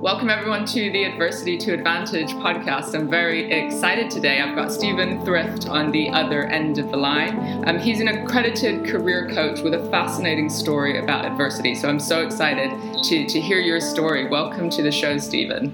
[0.00, 2.94] Welcome, everyone, to the Adversity to Advantage podcast.
[2.94, 4.40] I'm very excited today.
[4.40, 7.68] I've got Stephen Thrift on the other end of the line.
[7.68, 11.74] Um, he's an accredited career coach with a fascinating story about adversity.
[11.74, 12.70] So I'm so excited
[13.04, 14.26] to, to hear your story.
[14.26, 15.70] Welcome to the show, Stephen.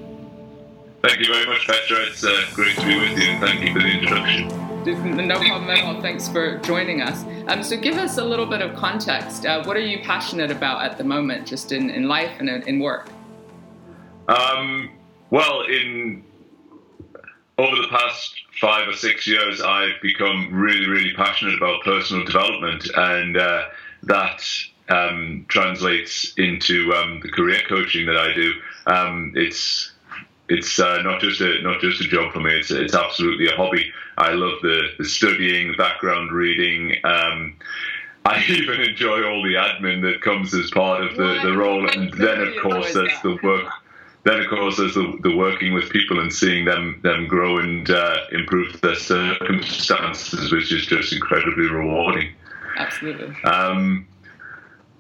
[1.03, 1.99] Thank you very much, Petra.
[2.07, 5.29] It's uh, great to be with you, and thank you for the introduction.
[5.29, 6.03] No problem at all.
[6.03, 7.25] Thanks for joining us.
[7.47, 9.47] Um, so, give us a little bit of context.
[9.47, 12.81] Uh, what are you passionate about at the moment, just in, in life and in
[12.81, 13.09] work?
[14.29, 14.91] Um,
[15.31, 16.25] well, in
[17.59, 22.89] over the past five or six years, I've become really, really passionate about personal development,
[22.95, 23.65] and uh,
[24.05, 24.43] that
[24.89, 28.53] um, translates into um, the career coaching that I do.
[28.87, 29.93] Um, it's
[30.49, 32.55] it's uh, not just a not just a job for me.
[32.55, 33.93] It's it's absolutely a hobby.
[34.19, 36.97] I love the, the studying, the background reading.
[37.05, 37.57] Um,
[38.25, 42.13] I even enjoy all the admin that comes as part of the, the role, and
[42.15, 43.69] then of course there's the work
[44.27, 47.89] then of course there's the, the, working with people and seeing them them grow and
[47.89, 52.35] uh, improve their circumstances, which is just incredibly rewarding.
[52.77, 53.33] Absolutely.
[53.45, 54.07] Um,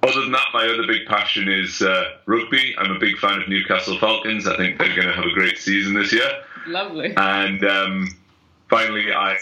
[0.03, 2.75] other than that, my other big passion is uh, rugby.
[2.79, 4.47] I'm a big fan of Newcastle Falcons.
[4.47, 6.31] I think they're going to have a great season this year.
[6.69, 7.13] Lovely.
[7.17, 8.09] And um,
[8.71, 9.37] finally, I'm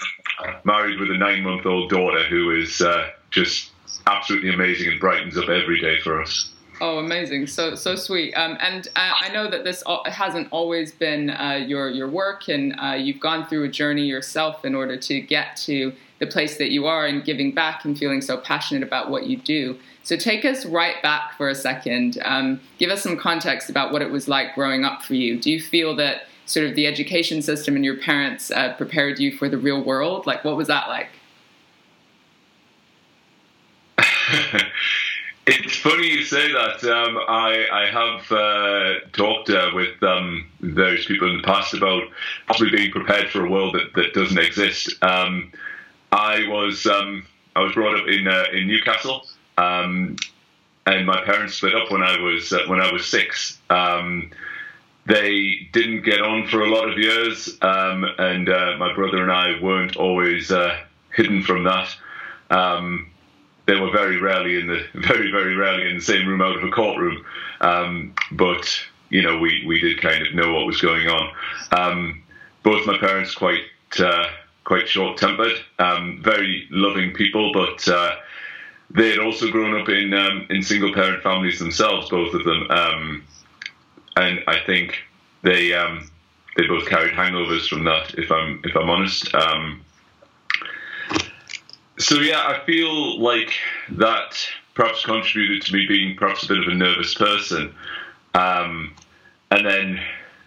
[0.64, 3.72] married with a nine-month-old daughter who is uh, just
[4.06, 6.53] absolutely amazing and brightens up every day for us.
[6.86, 7.46] Oh, amazing!
[7.46, 8.34] So so sweet.
[8.34, 12.78] Um, and uh, I know that this hasn't always been uh, your your work, and
[12.78, 16.72] uh, you've gone through a journey yourself in order to get to the place that
[16.72, 19.78] you are, and giving back and feeling so passionate about what you do.
[20.02, 22.18] So take us right back for a second.
[22.22, 25.40] Um, give us some context about what it was like growing up for you.
[25.40, 29.34] Do you feel that sort of the education system and your parents uh, prepared you
[29.34, 30.26] for the real world?
[30.26, 31.08] Like, what was that like?
[35.46, 36.82] It's funny you say that.
[36.84, 42.04] Um, I, I have uh, talked uh, with um, people in the past about
[42.46, 44.94] possibly being prepared for a world that, that doesn't exist.
[45.02, 45.52] Um,
[46.12, 49.26] I was um, I was brought up in uh, in Newcastle,
[49.58, 50.16] um,
[50.86, 53.58] and my parents split up when I was uh, when I was six.
[53.68, 54.30] Um,
[55.06, 59.60] they didn't get on for a lot of years, and uh, my brother and I
[59.60, 60.80] weren't always uh,
[61.14, 61.94] hidden from that.
[62.48, 63.10] Um,
[63.66, 66.64] they were very rarely in the very very rarely in the same room out of
[66.64, 67.24] a courtroom,
[67.60, 68.80] um, but
[69.10, 71.32] you know we we did kind of know what was going on.
[71.72, 72.22] Um,
[72.62, 73.62] both my parents quite
[73.98, 74.26] uh,
[74.64, 78.16] quite short tempered, um, very loving people, but uh,
[78.90, 82.70] they had also grown up in um, in single parent families themselves, both of them,
[82.70, 83.24] um,
[84.16, 84.98] and I think
[85.42, 86.10] they um,
[86.56, 88.14] they both carried hangovers from that.
[88.18, 89.34] If I'm if I'm honest.
[91.98, 93.52] So yeah, I feel like
[93.92, 97.72] that perhaps contributed to me being perhaps a bit of a nervous person,
[98.34, 98.94] um,
[99.52, 100.00] and then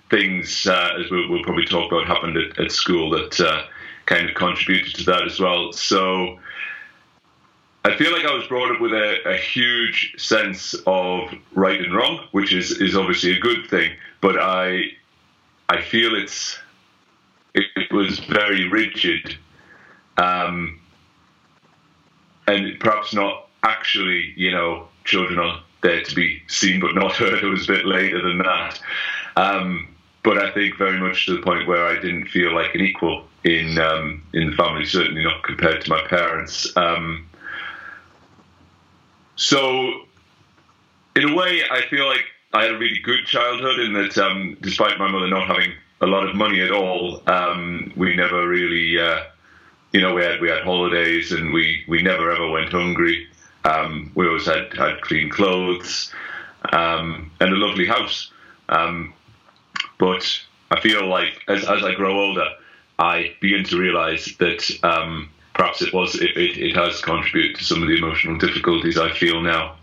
[0.10, 3.64] things, uh, as we'll, we'll, probably talk about, happened at, at school that uh,
[4.06, 5.72] kind of contributed to that as well.
[5.72, 6.38] So
[7.86, 11.96] I feel like I was brought up with a, a, huge sense of right and
[11.96, 13.94] wrong, which is is obviously a good thing.
[14.20, 14.92] But I
[15.70, 16.60] I feel it's
[17.54, 19.38] it, it was very rigid.
[20.18, 20.80] Um,
[22.48, 27.44] and perhaps not actually, you know, children are there to be seen but not heard.
[27.44, 28.82] It was a bit later than that.
[29.36, 29.88] Um,
[30.24, 33.26] but I think very much to the point where I didn't feel like an equal
[33.44, 36.76] in um, in the family, certainly not compared to my parents.
[36.76, 37.30] Um,
[39.36, 40.02] so,
[41.16, 44.58] in a way, I feel like I had a really good childhood in that, um,
[44.62, 45.72] despite my mother not having
[46.02, 49.00] a lot of money at all, um, we never really.
[49.00, 49.24] Uh,
[49.94, 53.28] you know, we had we had holidays and we, we never ever went hungry.
[53.64, 56.14] Um, we always had, had clean clothes
[56.72, 58.32] um, and a lovely house.
[58.70, 59.14] Um,
[59.98, 60.40] but
[60.72, 62.48] I feel like as, as I grow older,
[63.00, 67.64] I begin to realise that um, perhaps it was it, it, it, has contributed to
[67.64, 69.76] some of the emotional difficulties I feel now.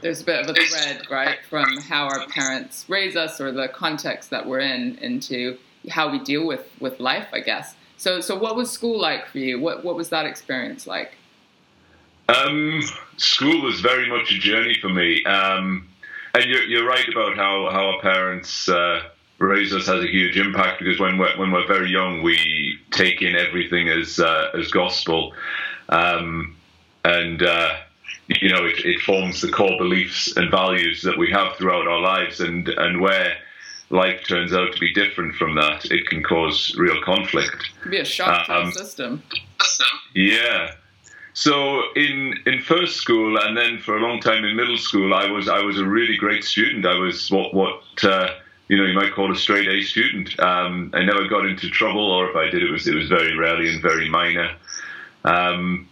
[0.00, 3.68] There's a bit of a thread, right, from how our parents raise us or the
[3.68, 5.58] context that we're in into
[5.90, 7.74] how we deal with, with life, I guess.
[8.00, 9.60] So, so what was school like for you?
[9.60, 11.12] What what was that experience like?
[12.30, 12.80] Um,
[13.18, 15.22] school was very much a journey for me.
[15.26, 15.86] Um,
[16.32, 19.02] and you're, you're right about how, how our parents uh,
[19.38, 23.20] raise us has a huge impact because when we're, when we're very young, we take
[23.20, 25.34] in everything as uh, as gospel,
[25.90, 26.56] um,
[27.04, 27.74] and uh,
[28.28, 32.00] you know it, it forms the core beliefs and values that we have throughout our
[32.00, 33.36] lives, and and where
[33.90, 37.70] life turns out to be different from that, it can cause real conflict.
[37.76, 39.22] It can be a shock to the um, system.
[40.14, 40.72] Yeah.
[41.32, 45.30] So in in first school and then for a long time in middle school, I
[45.30, 46.86] was I was a really great student.
[46.86, 48.30] I was what what uh,
[48.70, 50.38] you know, you might call a straight A student.
[50.38, 53.36] Um, I never got into trouble, or if I did, it was it was very
[53.36, 54.54] rarely and very minor.
[55.24, 55.88] Um,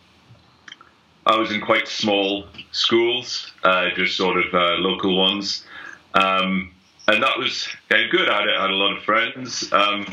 [1.27, 5.67] I was in quite small schools, uh, just sort of uh, local ones,
[6.15, 6.71] um,
[7.09, 8.29] and that was good.
[8.29, 10.07] I had, had, a lot of friends, um,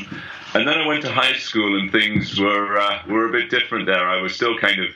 [0.54, 3.86] and then I went to high school, and things were uh, were a bit different
[3.86, 4.08] there.
[4.08, 4.90] I was still kind of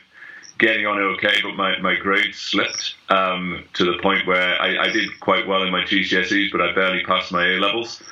[0.61, 4.89] getting on okay, but my, my grades slipped um, to the point where I, I,
[4.91, 8.03] did quite well in my GCSEs, but I barely passed my A levels.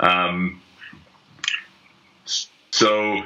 [0.00, 0.60] Um,
[2.70, 3.22] so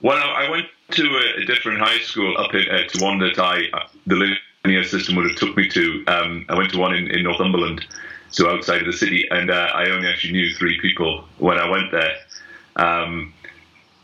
[0.00, 3.18] when I, I, went to a, a, different high school up in, uh, to one
[3.18, 3.62] that I
[4.06, 6.04] the linear system would have took me to.
[6.06, 7.84] Um, I went to one in, in, Northumberland,
[8.32, 11.70] so outside of the city, and uh, I only actually knew three people when I
[11.70, 12.16] went there,
[12.76, 13.32] um,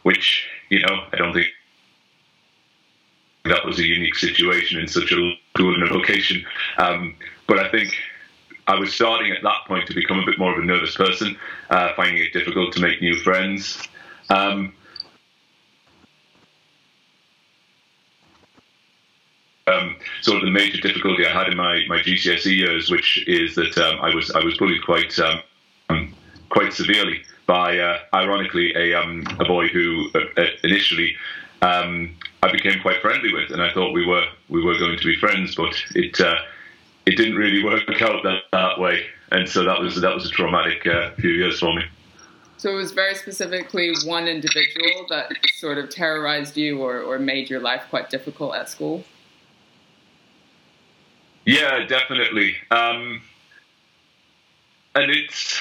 [0.03, 1.49] which you know I don't think
[3.47, 6.45] that was a unique situation in such a cool location.
[6.77, 7.17] Um,
[7.47, 7.97] but I think
[8.67, 11.37] I was starting at that point to become a bit more of a nervous person,
[11.71, 13.83] uh, finding it difficult to make new friends.
[14.29, 14.75] Um,
[19.69, 23.55] um, sort of the major difficulty I had in my, my GCSE years, which is
[23.55, 25.41] that um, I was I was bullied quite um,
[25.91, 26.15] um,
[26.51, 31.17] quite severely by, uh, ironically, a, um, a boy who uh, initially
[31.63, 35.05] um, I became quite friendly with, and I thought we were we were going to
[35.05, 36.37] be friends, but it uh,
[37.07, 40.31] it didn't really work out that, that way, and so that was that was a
[40.31, 41.83] traumatic uh, few years for me.
[42.59, 47.49] So it was very specifically one individual that sort of terrorized you or, or made
[47.49, 49.05] your life quite difficult at school.
[51.49, 52.57] Yeah, definitely.
[52.71, 53.23] Um,
[54.95, 55.59] and it's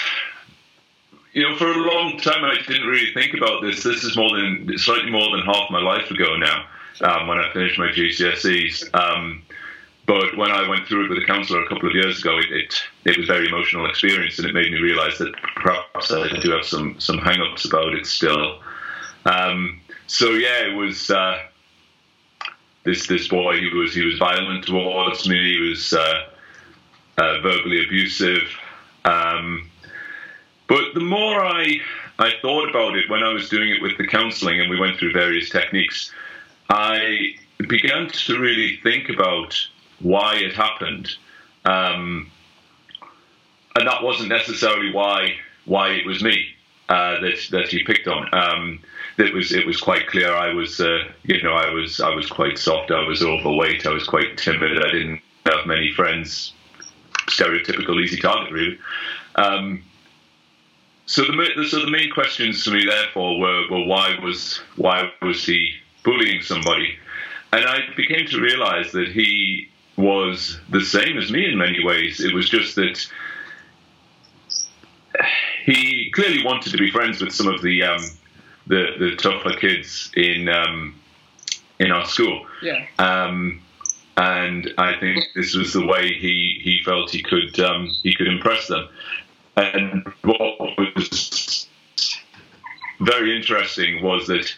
[1.32, 3.84] you know, for a long time I didn't really think about this.
[3.84, 6.66] This is more than slightly more than half my life ago now.
[7.00, 9.44] Um, when I finished my GCSEs, um,
[10.08, 12.52] but when I went through it with a counsellor a couple of years ago, it,
[12.52, 16.28] it, it was a very emotional experience, and it made me realise that perhaps I
[16.42, 18.60] do have some some hang-ups about it still.
[19.24, 21.40] Um, so yeah, it was uh,
[22.88, 23.60] this this boy.
[23.60, 25.54] He was he was violent towards me.
[25.54, 26.24] He was uh,
[27.18, 28.50] uh, verbally abusive.
[29.04, 29.70] Um,
[30.68, 31.82] but the more I
[32.18, 34.98] I thought about it when I was doing it with the counselling, and we went
[34.98, 36.12] through various techniques,
[36.70, 37.36] I
[37.68, 39.54] began to really think about
[40.00, 41.10] why it happened,
[41.66, 42.32] um,
[43.76, 45.36] and that wasn't necessarily why
[45.66, 46.56] why it was me
[46.88, 48.30] uh, that that he picked on.
[48.34, 48.80] Um,
[49.18, 52.28] it was it was quite clear I was uh, you know I was I was
[52.28, 52.92] quite soft.
[52.92, 53.86] I was overweight.
[53.86, 54.78] I was quite timid.
[54.78, 56.54] I didn't have many friends.
[57.28, 58.80] Stereotypical easy target, really.
[59.36, 59.84] Um,
[61.08, 65.46] so the so the main questions to me, therefore, were, were why was why was
[65.46, 65.74] he
[66.04, 66.96] bullying somebody,
[67.54, 72.20] and I became to realise that he was the same as me in many ways.
[72.20, 73.08] It was just that
[75.66, 78.02] he clearly wanted to be friends with some of the um,
[78.68, 80.96] the, the tougher kids in um,
[81.80, 82.46] in our school.
[82.62, 82.86] Yeah.
[83.00, 83.62] Um,
[84.18, 88.28] and I think this was the way he, he felt he could um, he could
[88.28, 88.88] impress them.
[89.56, 90.60] And what
[90.96, 91.68] was
[93.00, 94.54] very interesting was that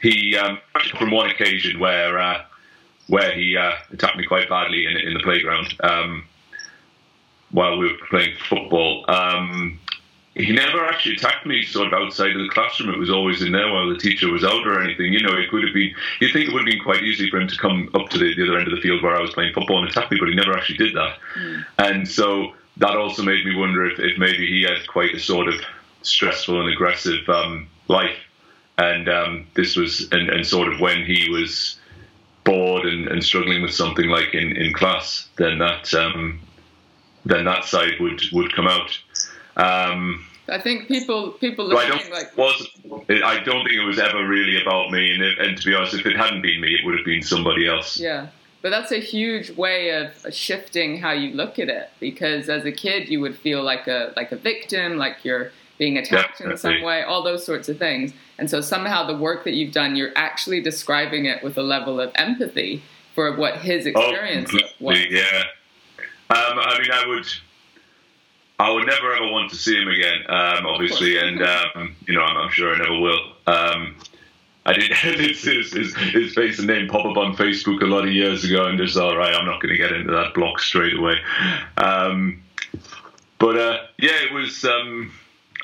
[0.00, 0.58] he, um,
[0.98, 2.44] from one occasion where uh,
[3.06, 6.24] where he uh, attacked me quite badly in, in the playground um,
[7.50, 9.04] while we were playing football.
[9.08, 9.78] Um,
[10.34, 12.92] he never actually attacked me sort of outside of the classroom.
[12.92, 15.12] It was always in there while the teacher was out or anything.
[15.12, 17.40] You know, it could have been, you'd think it would have been quite easy for
[17.40, 19.30] him to come up to the, the other end of the field where I was
[19.30, 21.18] playing football and attack me, but he never actually did that.
[21.38, 21.64] Mm.
[21.78, 25.48] And so that also made me wonder if, if maybe he had quite a sort
[25.48, 25.54] of
[26.02, 28.16] stressful and aggressive um, life.
[28.76, 31.78] And um, this was, and, and, sort of when he was
[32.42, 36.40] bored and, and, struggling with something like in, in class, then that um,
[37.24, 38.98] then that side would would come out.
[39.56, 42.68] Um, I think people people listening I don't, like was
[43.08, 46.06] I don't think it was ever really about me, and, and to be honest, if
[46.06, 47.98] it hadn't been me, it would have been somebody else.
[47.98, 48.28] Yeah.
[48.60, 52.72] But that's a huge way of shifting how you look at it because as a
[52.72, 56.52] kid you would feel like a like a victim, like you're being attacked Definitely.
[56.52, 58.12] in some way, all those sorts of things.
[58.38, 62.00] And so somehow the work that you've done, you're actually describing it with a level
[62.00, 62.82] of empathy
[63.14, 64.98] for what his oh, experience oh, was.
[65.10, 65.44] Yeah.
[66.30, 67.26] Um, I mean, I would,
[68.58, 72.22] I would never ever want to see him again, um, obviously, and um, you know,
[72.22, 73.32] I'm, I'm, sure I never will.
[73.46, 73.96] Um,
[74.66, 78.12] I did his, his, his, face and name pop up on Facebook a lot of
[78.12, 80.96] years ago, and just all right, I'm not going to get into that block straight
[80.96, 81.18] away.
[81.76, 82.42] Um,
[83.38, 84.64] but uh, yeah, it was.
[84.64, 85.12] Um,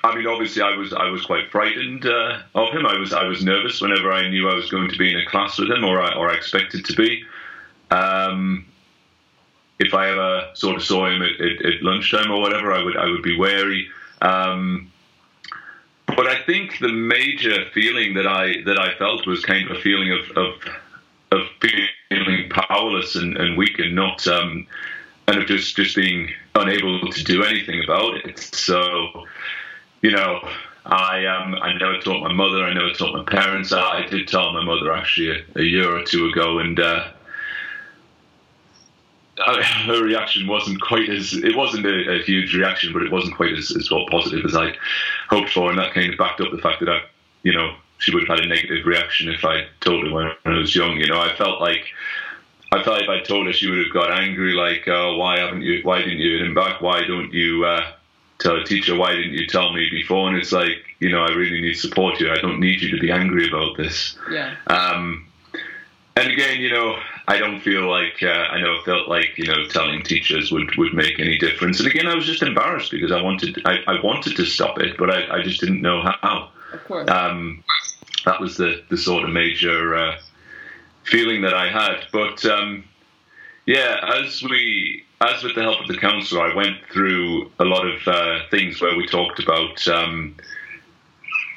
[0.02, 2.86] I mean, obviously, I was I was quite frightened uh, of him.
[2.86, 5.26] I was I was nervous whenever I knew I was going to be in a
[5.26, 7.24] class with him, or I, or I expected to be.
[7.90, 8.66] Um,
[9.80, 12.96] if I ever sort of saw him at, at, at, lunchtime or whatever, I would
[12.96, 13.88] I would be wary.
[14.20, 14.92] Um,
[16.06, 19.80] but I think the major feeling that I that I felt was kind of a
[19.80, 20.54] feeling of of,
[21.32, 24.66] of feeling powerless and, and weak and not um,
[25.26, 28.38] and of just just being unable to do anything about it.
[28.38, 29.24] So,
[30.02, 30.46] you know,
[30.84, 33.72] I um I never told my mother, I never told my parents.
[33.72, 36.78] I, I did tell my mother actually a, a year or two ago, and.
[36.78, 37.12] Uh,
[39.40, 43.52] her reaction wasn't quite as it wasn't a, a, huge reaction, but it wasn't quite
[43.52, 44.74] as, as well positive as I
[45.28, 47.00] hoped for, and that kind of backed up the fact that I,
[47.42, 50.58] you know, she would have had a negative reaction if I told her when I
[50.58, 50.96] was young.
[50.96, 51.84] You know, I felt like
[52.72, 55.62] I felt if I told her, she would have got angry, like, oh, why haven't
[55.62, 55.80] you?
[55.82, 56.80] Why didn't you hit him back?
[56.80, 57.92] Why don't you uh,
[58.38, 58.96] tell a teacher?
[58.96, 60.28] Why didn't you tell me before?
[60.28, 62.32] And it's like, you know, I really need support here.
[62.32, 64.16] I don't need you to be angry about this.
[64.30, 64.54] Yeah.
[64.68, 65.26] Um,
[66.20, 69.64] and again, you know, I don't feel like uh, I know felt like you know
[69.68, 71.80] telling teachers would, would make any difference.
[71.80, 74.96] And again, I was just embarrassed because I wanted I, I wanted to stop it,
[74.98, 76.50] but I, I just didn't know how.
[76.72, 77.10] Of course.
[77.10, 77.64] Um,
[78.24, 80.16] that was the the sort of major uh,
[81.04, 82.04] feeling that I had.
[82.12, 82.84] But um,
[83.66, 87.86] yeah, as we as with the help of the counsellor, I went through a lot
[87.86, 89.86] of uh, things where we talked about.
[89.88, 90.36] Um,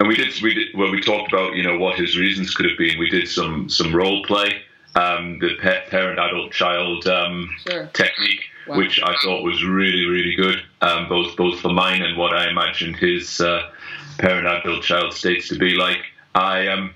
[0.03, 0.91] and we did we did well.
[0.91, 2.99] We talked about you know what his reasons could have been.
[2.99, 4.61] We did some some role play,
[4.95, 5.55] um, the
[5.89, 7.89] parent adult child um, sure.
[7.93, 8.77] technique, wow.
[8.77, 12.49] which I thought was really really good, um, both both for mine and what I
[12.49, 13.69] imagined his uh,
[14.17, 16.03] parent adult child states to be like.
[16.35, 16.93] I um.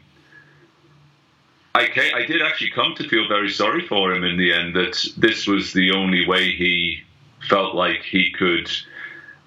[1.75, 4.75] I, came, I did actually come to feel very sorry for him in the end.
[4.75, 7.03] That this was the only way he
[7.47, 8.71] felt like he could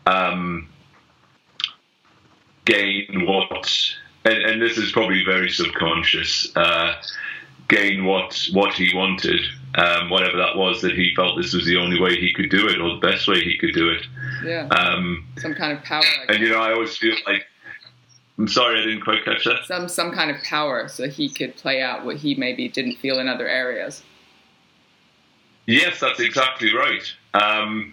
[0.07, 0.69] um,
[2.71, 3.69] gain what,
[4.25, 6.95] and, and this is probably very subconscious, uh,
[7.69, 9.41] gain what what he wanted,
[9.77, 12.67] um, whatever that was, that he felt this was the only way he could do
[12.69, 14.07] it or the best way he could do it.
[14.45, 14.67] Yeah.
[14.69, 16.03] Um, some kind of power.
[16.29, 17.45] And you know, I always feel like.
[18.39, 19.67] I'm sorry, I didn't quite catch that.
[19.67, 23.19] Some some kind of power, so he could play out what he maybe didn't feel
[23.19, 24.03] in other areas.
[25.67, 27.03] Yes, that's exactly right.
[27.35, 27.93] Um,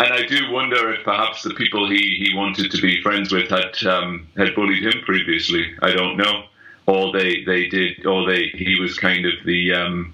[0.00, 3.48] and I do wonder if perhaps the people he, he wanted to be friends with
[3.48, 5.72] had um, had bullied him previously.
[5.82, 6.44] I don't know,
[6.86, 10.12] or they, they did, or they he was kind of the um,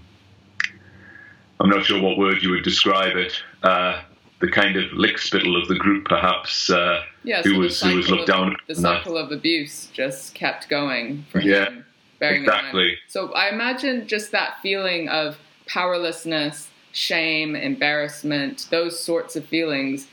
[1.60, 3.42] I'm not sure what word you would describe it.
[3.62, 4.02] Uh,
[4.40, 6.70] the kind of lickspittle of the group, perhaps.
[6.70, 8.56] Uh, yeah, who was who was looked of, down.
[8.66, 11.86] The cycle of abuse just kept going for yeah, him.
[12.18, 12.98] Bearing exactly.
[13.08, 20.08] So I imagine just that feeling of powerlessness shame, embarrassment, those sorts of feelings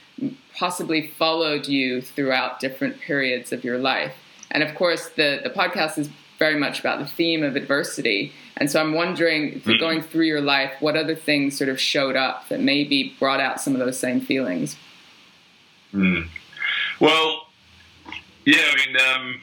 [0.55, 4.13] possibly followed you throughout different periods of your life.
[4.50, 8.31] And of course, the, the podcast is very much about the theme of adversity.
[8.57, 11.79] And so I'm wondering, if you're going through your life, what other things sort of
[11.79, 14.75] showed up that maybe brought out some of those same feelings?
[15.93, 16.27] Mm.
[17.00, 17.48] Well,
[18.46, 19.41] yeah, I mean, um,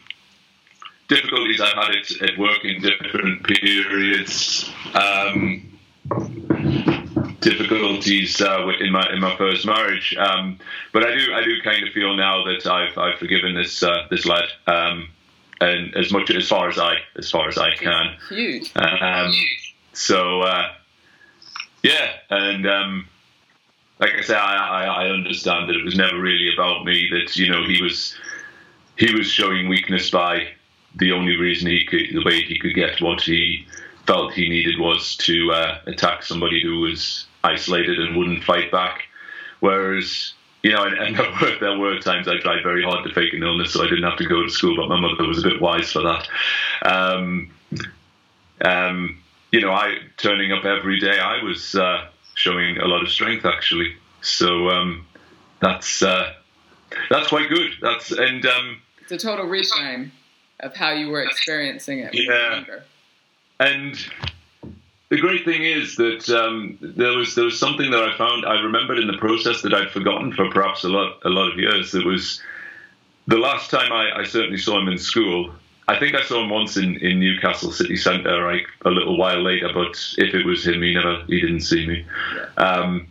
[1.09, 4.71] difficulties I've had at, at work in different periods.
[4.95, 5.71] Um,
[7.45, 10.17] difficulties uh, in my in my first marriage.
[10.17, 10.59] Um,
[10.93, 14.07] but I do I do kind of feel now that I've I've forgiven this uh,
[14.11, 15.09] this lad, um,
[15.61, 18.17] and as much as far as I as far as I can.
[18.29, 18.73] Huge.
[18.75, 19.33] Um,
[19.93, 20.73] so uh,
[21.83, 23.09] yeah, and um,
[24.01, 27.09] like I say, I, I, I understand that it was never really about me.
[27.11, 28.17] That you know he was
[28.97, 30.49] he was showing weakness by
[30.97, 33.67] the only reason he could the way he could get what he
[34.07, 39.05] felt he needed was to uh, attack somebody who was isolated and wouldn't fight back.
[39.61, 43.15] Whereas, you know, and, and there, were, there were times I tried very hard to
[43.15, 45.45] fake an illness so I didn't have to go to school, but my mother was
[45.45, 46.29] a bit wise for that.
[46.85, 47.51] Um,
[48.65, 53.11] um, you know, I turning up every day, I was uh, showing a lot of
[53.11, 53.95] strength actually.
[54.21, 55.07] So um,
[55.61, 56.33] that's uh,
[57.11, 57.73] that's quite good.
[57.81, 60.11] That's and um, it's a total reframe
[60.61, 62.15] of how you were experiencing it.
[62.15, 62.65] yeah,
[63.61, 63.97] and
[65.11, 68.61] the great thing is that um, there was there was something that I found I
[68.61, 71.95] remembered in the process that I'd forgotten for perhaps a lot a lot of years.
[71.95, 72.43] It was
[73.27, 75.53] the last time I, I certainly saw him in school.
[75.87, 79.43] I think I saw him once in, in Newcastle city centre, like a little while
[79.43, 79.69] later.
[79.73, 82.07] But if it was him, he never he didn't see me.
[82.57, 83.07] Um,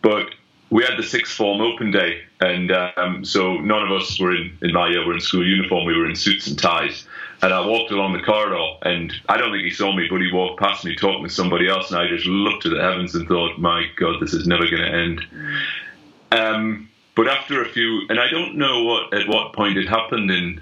[0.00, 0.30] but
[0.70, 4.56] we had the sixth form open day, and um, so none of us were in
[4.62, 5.84] in my year were in school uniform.
[5.84, 7.06] We were in suits and ties.
[7.44, 10.32] And I walked along the corridor, and I don't think he saw me, but he
[10.32, 13.28] walked past me talking to somebody else, and I just looked at the heavens and
[13.28, 15.26] thought, "My God, this is never going to end."
[16.32, 20.30] Um, but after a few, and I don't know what at what point it happened
[20.30, 20.58] in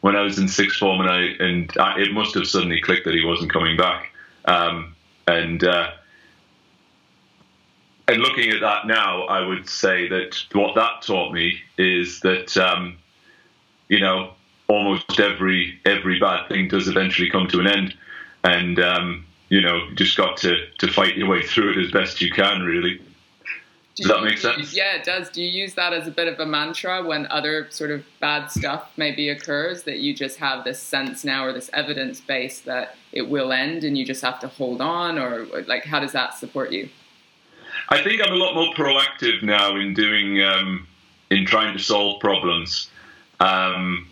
[0.00, 3.04] when I was in sixth form, and I and I, it must have suddenly clicked
[3.04, 4.12] that he wasn't coming back,
[4.46, 4.96] um,
[5.28, 5.92] and uh,
[8.08, 12.56] and looking at that now, I would say that what that taught me is that
[12.56, 12.98] um,
[13.88, 14.32] you know
[14.70, 17.94] almost every every bad thing does eventually come to an end,
[18.44, 22.22] and um, you know just got to to fight your way through it as best
[22.22, 23.00] you can, really.
[23.96, 24.74] Does that make sense?
[24.74, 25.28] Yeah, it does.
[25.28, 28.46] Do you use that as a bit of a mantra when other sort of bad
[28.46, 32.94] stuff maybe occurs that you just have this sense now or this evidence base that
[33.12, 36.38] it will end and you just have to hold on or like how does that
[36.38, 36.88] support you?
[37.90, 40.86] I think I'm a lot more proactive now in doing um,
[41.30, 42.88] in trying to solve problems.
[43.40, 44.09] Um,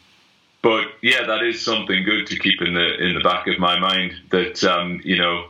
[0.68, 3.78] but yeah, that is something good to keep in the in the back of my
[3.78, 4.12] mind.
[4.28, 5.46] That um, you know,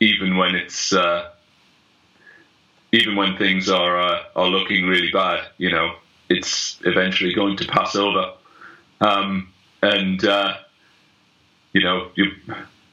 [0.00, 1.32] even when it's uh,
[2.90, 5.96] even when things are uh, are looking really bad, you know,
[6.30, 8.32] it's eventually going to pass over,
[9.02, 9.52] um,
[9.82, 10.56] and uh,
[11.74, 12.32] you know, you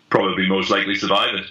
[0.10, 1.46] probably most likely survive it.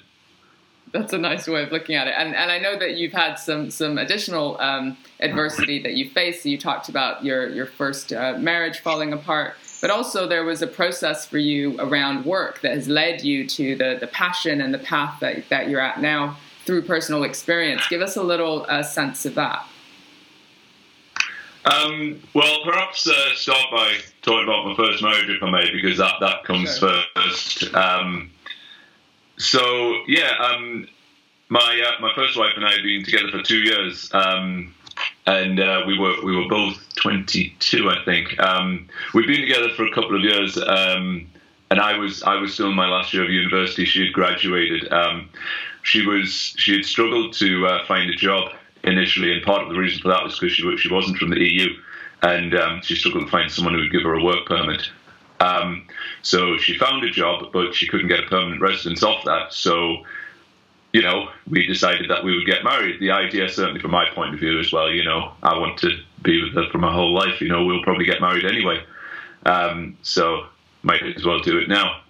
[0.92, 3.36] That's a nice way of looking at it, and and I know that you've had
[3.36, 6.44] some some additional um, adversity that you faced.
[6.44, 10.66] You talked about your your first uh, marriage falling apart, but also there was a
[10.66, 14.78] process for you around work that has led you to the the passion and the
[14.78, 17.86] path that that you're at now through personal experience.
[17.88, 19.66] Give us a little uh, sense of that.
[21.64, 25.96] Um, well, perhaps uh, start by talking about my first marriage, if I may, because
[25.96, 26.92] that, that comes sure.
[27.14, 27.74] first.
[27.74, 28.30] Um,
[29.38, 30.86] so, yeah, um,
[31.48, 34.74] my uh, my first wife and I have been together for two years, um,
[35.26, 38.40] and uh, we were we were both 22, I think.
[38.40, 41.26] Um, we've been together for a couple of years, um,
[41.70, 43.84] and I was I was still in my last year of university.
[43.84, 44.92] She had graduated
[45.84, 48.50] she was she had struggled to uh, find a job
[48.82, 51.38] initially, and part of the reason for that was because she she wasn't from the
[51.38, 51.68] EU,
[52.22, 54.88] and um, she struggled to find someone who would give her a work permit.
[55.40, 55.86] Um,
[56.22, 59.52] so she found a job, but she couldn't get a permanent residence off that.
[59.52, 59.98] So,
[60.94, 63.00] you know, we decided that we would get married.
[63.00, 65.90] The idea, certainly from my point of view as well, you know, I want to
[66.22, 67.40] be with her for my whole life.
[67.40, 68.80] You know, we'll probably get married anyway.
[69.44, 70.46] Um, so
[70.84, 72.00] might as well do it now.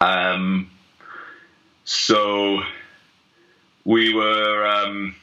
[0.00, 0.70] Um,
[1.84, 2.62] so
[3.84, 5.16] we were um,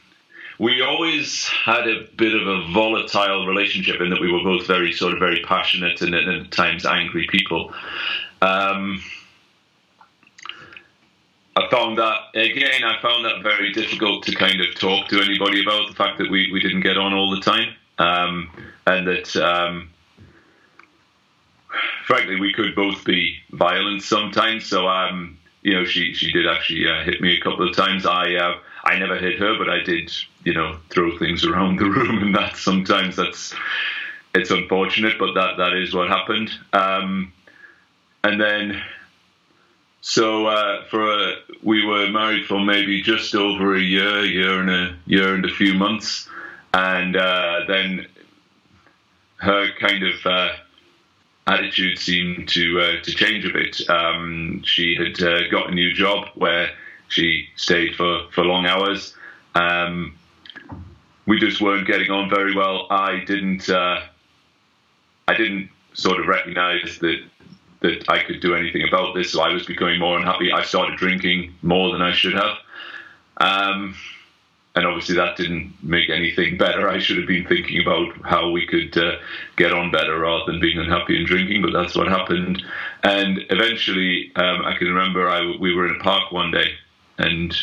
[0.60, 4.92] we always had a bit of a volatile relationship in that we were both very
[4.92, 7.74] sort of very passionate and, and at times angry people.
[8.42, 9.02] Um,
[11.56, 12.84] I found that again.
[12.84, 16.30] I found that very difficult to kind of talk to anybody about the fact that
[16.32, 18.50] we, we didn't get on all the time, um,
[18.88, 19.90] and that um,
[22.06, 24.66] frankly we could both be violent sometimes.
[24.66, 28.06] So um, you know, she she did actually uh, hit me a couple of times.
[28.06, 30.12] I uh, I never hit her, but I did,
[30.44, 33.54] you know, throw things around the room, and that sometimes that's
[34.36, 36.52] it's unfortunate, but that that is what happened.
[36.74, 37.32] Um,
[38.26, 38.82] and then,
[40.06, 44.70] so uh, for a, we were married for maybe just over a year, year and
[44.70, 46.30] a year and a few months,
[46.74, 48.06] and uh, then
[49.38, 50.50] her kind of uh,
[51.48, 53.80] attitude seemed to uh, to change a bit.
[53.90, 56.70] Um, she had uh, got a new job where
[57.08, 59.16] she stayed for, for long hours.
[59.56, 60.18] Um,
[61.26, 62.88] we just weren't getting on very well.
[62.90, 64.02] I didn't uh,
[65.30, 67.22] I didn't sort of recognise that
[67.84, 70.52] that I could do anything about this, so I was becoming more unhappy.
[70.52, 72.58] I started drinking more than I should have.
[73.38, 73.96] Um,
[74.76, 76.90] and obviously that didn't make anything better.
[76.90, 79.18] I should have been thinking about how we could uh,
[79.58, 82.64] get on better rather than being unhappy and drinking, but that's what happened.
[83.04, 86.72] And eventually, um, I can remember I, we were in a park one day,
[87.18, 87.56] and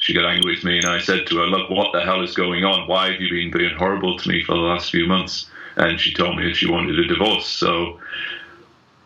[0.00, 2.34] she got angry with me, and I said to her, "Look, what the hell is
[2.34, 2.86] going on?
[2.86, 6.12] Why have you been being horrible to me for the last few months?" And she
[6.12, 7.46] told me that she wanted a divorce.
[7.46, 7.98] So,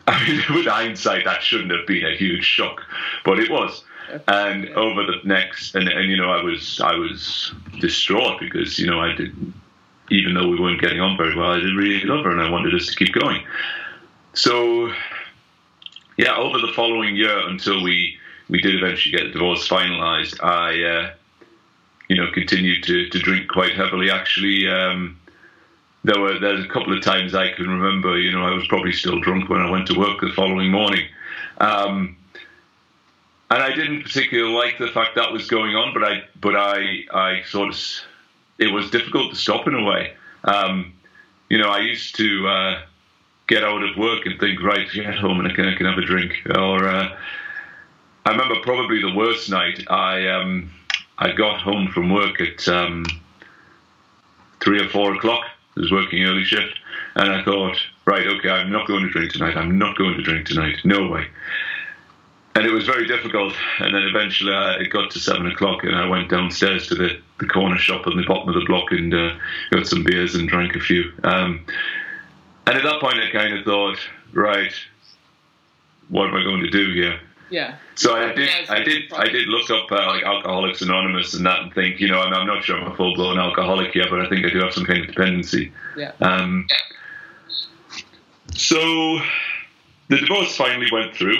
[0.07, 2.81] I mean, with hindsight, that shouldn't have been a huge shock,
[3.23, 3.83] but it was.
[4.27, 8.85] And over the next and, and you know I was I was distraught because you
[8.85, 9.35] know I did
[10.11, 12.49] even though we weren't getting on very well I did really love her and I
[12.49, 13.43] wanted us to keep going.
[14.33, 14.91] So
[16.17, 20.83] yeah over the following year until we we did eventually get the divorce finalized I
[20.83, 21.13] uh,
[22.07, 25.17] you know continued to, to drink quite heavily actually um,
[26.05, 28.93] there were there's a couple of times I can remember you know I was probably
[28.93, 31.05] still drunk when I went to work the following morning
[31.59, 32.17] um,
[33.49, 37.05] and I didn't particularly like the fact that was going on, but I but I
[37.13, 37.79] I sort of
[38.57, 40.13] it was difficult to stop in a way.
[40.43, 40.93] Um,
[41.49, 42.81] you know, I used to uh,
[43.47, 45.97] get out of work and think, right, get home and I can, I can have
[45.97, 46.33] a drink.
[46.57, 47.17] Or uh,
[48.25, 49.85] I remember probably the worst night.
[49.89, 50.71] I um,
[51.17, 53.05] I got home from work at um,
[54.59, 55.45] three or four o'clock.
[55.77, 56.79] I was working early shift,
[57.15, 59.57] and I thought, right, okay, I'm not going to drink tonight.
[59.57, 60.77] I'm not going to drink tonight.
[60.83, 61.27] No way.
[62.55, 63.53] and it was very difficult.
[63.79, 67.19] And then eventually uh, it got to seven o'clock, and I went downstairs to the,
[67.39, 69.31] the corner shop on the bottom of the block and uh,
[69.71, 71.11] got some beers and drank a few.
[71.23, 71.65] Um,
[72.65, 73.99] and at that point, I kind of thought,
[74.33, 74.73] right,
[76.07, 77.19] what am I going to do here?
[77.49, 77.77] Yeah.
[77.95, 81.59] So I did, I did, I did look up uh, like Alcoholics Anonymous and that,
[81.59, 84.21] and think, you know, I'm, I'm not sure I'm a full blown alcoholic yet, but
[84.21, 85.71] I think I do have some kind of dependency.
[85.95, 86.11] Yeah.
[86.21, 86.67] Um,
[88.55, 89.19] so
[90.09, 91.37] the divorce finally went through.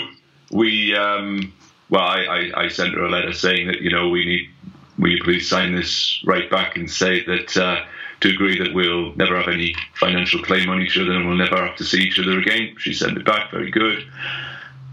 [0.52, 1.52] We, um,
[1.90, 4.50] well, I, I, I, sent her a letter saying that, you know, we need,
[4.98, 7.84] will you please sign this right back and say that, uh,
[8.20, 11.56] to agree that we'll never have any financial claim on each other and we'll never
[11.56, 12.74] have to see each other again.
[12.78, 14.06] She sent it back, very good.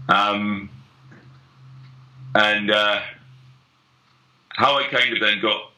[0.08, 0.68] Um,
[2.34, 3.00] and uh,
[4.50, 5.70] how I kind of then got,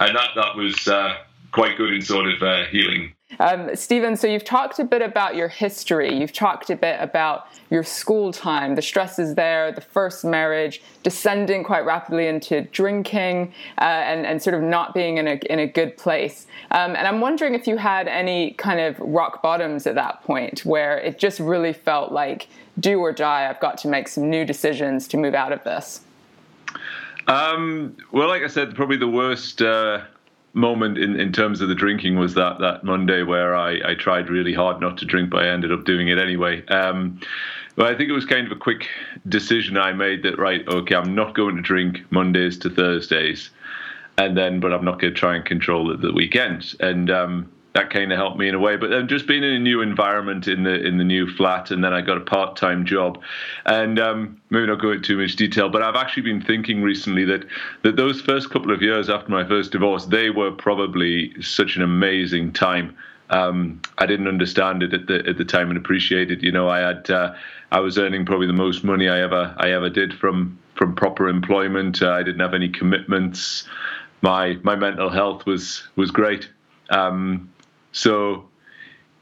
[0.00, 1.16] and that that was uh,
[1.52, 5.36] quite good in sort of uh, healing um, Stephen, so you've talked a bit about
[5.36, 6.12] your history.
[6.12, 11.62] You've talked a bit about your school time, the stresses there, the first marriage, descending
[11.62, 15.66] quite rapidly into drinking, uh, and, and sort of not being in a, in a
[15.66, 16.46] good place.
[16.72, 20.64] Um, and I'm wondering if you had any kind of rock bottoms at that point
[20.64, 22.48] where it just really felt like
[22.80, 26.00] do or die, I've got to make some new decisions to move out of this.
[27.26, 29.62] Um, well, like I said, probably the worst.
[29.62, 30.02] Uh
[30.52, 34.28] moment in, in terms of the drinking was that that Monday where I, I tried
[34.28, 36.66] really hard not to drink, but I ended up doing it anyway.
[36.66, 37.20] Um,
[37.76, 38.88] but I think it was kind of a quick
[39.28, 43.50] decision I made that right, okay, I'm not going to drink Mondays to Thursdays,
[44.18, 46.74] and then but I'm not going to try and control it the weekend.
[46.80, 48.76] And um, that kind of helped me in a way.
[48.76, 51.84] But then just being in a new environment in the in the new flat, and
[51.84, 53.20] then I got a part time job,
[53.66, 57.24] and um, maybe not go into too much detail, but I've actually been thinking recently
[57.26, 57.44] that
[57.82, 61.82] that those first couple of years after my first divorce, they were probably such an
[61.82, 62.96] amazing time.
[63.30, 66.42] Um, I didn't understand it at the at the time and appreciate it.
[66.42, 67.34] You know, I had uh,
[67.70, 71.28] I was earning probably the most money I ever I ever did from from proper
[71.28, 72.02] employment.
[72.02, 73.68] Uh, I didn't have any commitments.
[74.22, 76.50] My my mental health was was great.
[76.90, 77.49] Um,
[77.92, 78.48] so,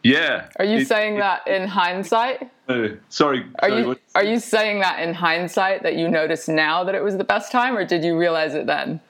[0.02, 0.48] yeah.
[0.56, 2.50] Are you it, saying it, that in hindsight?
[2.68, 3.46] Uh, sorry.
[3.60, 7.02] Are sorry, you are you saying that in hindsight that you notice now that it
[7.02, 9.00] was the best time, or did you realize it then?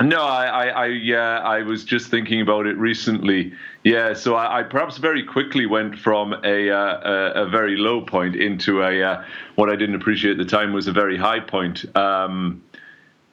[0.00, 3.54] No, I, I, I, yeah, I was just thinking about it recently.
[3.82, 8.02] Yeah, so I, I perhaps very quickly went from a, uh, a, a very low
[8.02, 11.40] point into a uh, what I didn't appreciate at the time was a very high
[11.40, 11.84] point.
[11.96, 12.62] Um,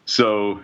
[0.05, 0.61] so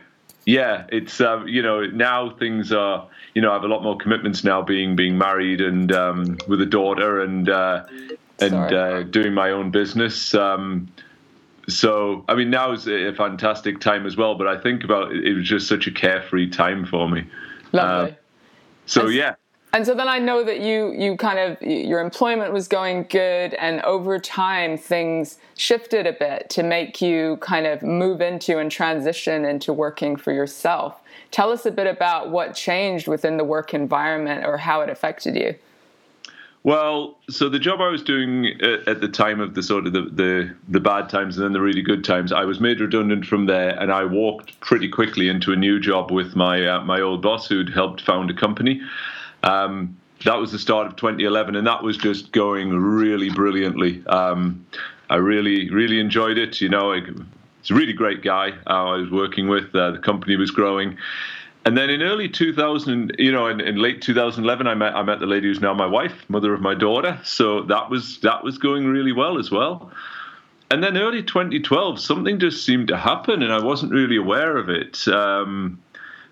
[0.49, 3.95] yeah, it's uh, you know now things are you know I have a lot more
[3.95, 7.85] commitments now being being married and um, with a daughter and uh,
[8.39, 10.33] and uh, doing my own business.
[10.33, 10.91] Um,
[11.67, 14.33] so I mean now is a fantastic time as well.
[14.33, 17.27] But I think about it, it was just such a carefree time for me.
[17.71, 18.11] Lovely.
[18.11, 18.15] Uh,
[18.87, 19.35] so yeah.
[19.71, 23.53] And so then I know that you you kind of your employment was going good,
[23.53, 28.71] and over time things shifted a bit to make you kind of move into and
[28.71, 30.99] transition into working for yourself.
[31.29, 35.35] Tell us a bit about what changed within the work environment or how it affected
[35.35, 35.53] you.
[36.63, 38.47] Well, so the job I was doing
[38.85, 41.61] at the time of the sort of the, the, the bad times and then the
[41.61, 45.53] really good times, I was made redundant from there, and I walked pretty quickly into
[45.53, 48.81] a new job with my uh, my old boss who'd helped found a company.
[49.43, 54.05] Um, that was the start of 2011, and that was just going really brilliantly.
[54.07, 54.65] Um,
[55.09, 56.61] I really, really enjoyed it.
[56.61, 59.73] You know, it's a really great guy uh, I was working with.
[59.73, 60.97] Uh, the company was growing.
[61.65, 65.19] And then in early 2000, you know, in, in, late 2011, I met I met
[65.19, 67.19] the lady who's now my wife, mother of my daughter.
[67.23, 69.91] So that was that was going really well as well.
[70.71, 74.69] And then early 2012, something just seemed to happen, and I wasn't really aware of
[74.69, 75.07] it.
[75.07, 75.81] Um,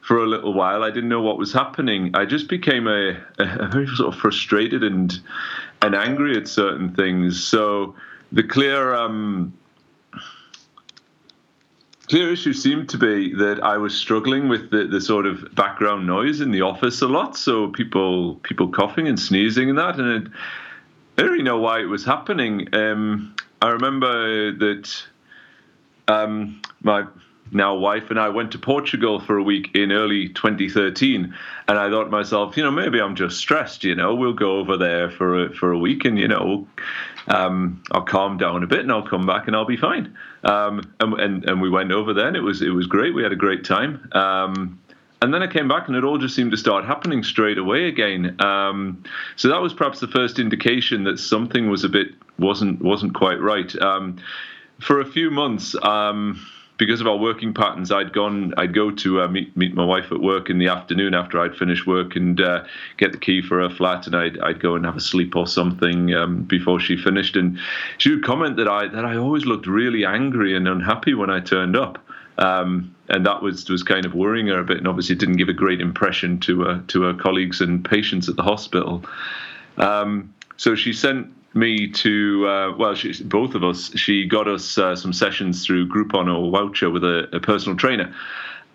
[0.08, 0.84] for a little while.
[0.84, 2.12] I didn't know what was happening.
[2.16, 5.20] I just became a, a very sort of frustrated and
[5.82, 7.44] and angry at certain things.
[7.44, 7.94] So
[8.32, 9.54] the clear um,
[12.08, 16.08] clear issue seemed to be that I was struggling with the, the sort of background
[16.08, 17.36] noise in the office a lot.
[17.36, 20.32] So people people coughing and sneezing and that, and it,
[21.18, 22.74] I don't really know why it was happening.
[22.74, 25.04] Um, I remember that
[26.08, 27.06] um, my
[27.52, 31.34] now wife and I went to Portugal for a week in early 2013,
[31.68, 33.84] and I thought to myself, you know, maybe I'm just stressed.
[33.84, 36.68] You know, we'll go over there for a, for a week, and you know,
[37.28, 40.18] um, I'll calm down a bit, and I'll come back, and I'll be fine.
[40.44, 43.14] Um, and, and and we went over there, and it was it was great.
[43.14, 44.10] We had a great time.
[44.14, 44.80] Um,
[45.22, 47.88] and then I came back, and it all just seemed to start happening straight away
[47.88, 48.40] again.
[48.40, 49.04] Um,
[49.36, 53.40] so that was perhaps the first indication that something was a bit wasn't wasn't quite
[53.42, 53.76] right.
[53.82, 54.18] Um,
[54.80, 55.76] for a few months.
[56.78, 60.12] Because of our working patterns, I'd gone, I'd go to uh, meet meet my wife
[60.12, 62.66] at work in the afternoon after I'd finished work and uh,
[62.98, 65.48] get the key for her flat, and I'd I'd go and have a sleep or
[65.48, 67.36] something um, before she finished.
[67.36, 67.58] And
[67.98, 71.40] she would comment that I that I always looked really angry and unhappy when I
[71.40, 71.98] turned up.
[72.38, 75.50] Um, and that was was kind of worrying her a bit, and obviously didn't give
[75.50, 79.04] a great impression to her to her colleagues and patients at the hospital.
[79.78, 83.92] Um, so she sent me to uh, well, she, both of us.
[83.96, 88.14] She got us uh, some sessions through Groupon or Wowcher with a, a personal trainer,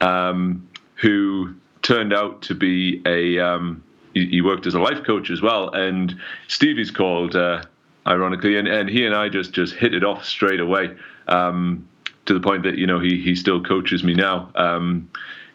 [0.01, 3.39] um, who turned out to be a.
[3.39, 3.83] Um,
[4.15, 6.15] he, he, worked as a life coach as well, and
[6.49, 7.63] Stevie's called, uh,
[8.07, 10.95] ironically, and, and he and I just just hit it off straight away.
[11.29, 11.89] Um,
[12.27, 14.51] to the point that you know he he still coaches me now.
[14.55, 15.11] Um,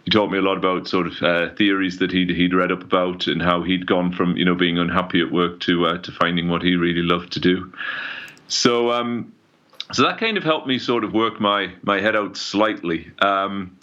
[0.08, 2.82] he taught me a lot about sort of uh, theories that he'd he'd read up
[2.82, 6.14] about and how he'd gone from you know being unhappy at work to uh, to
[6.14, 7.74] finding what he really loved to do.
[8.48, 9.34] So um,
[9.92, 13.12] so that kind of helped me sort of work my my head out slightly.
[13.20, 13.78] Um,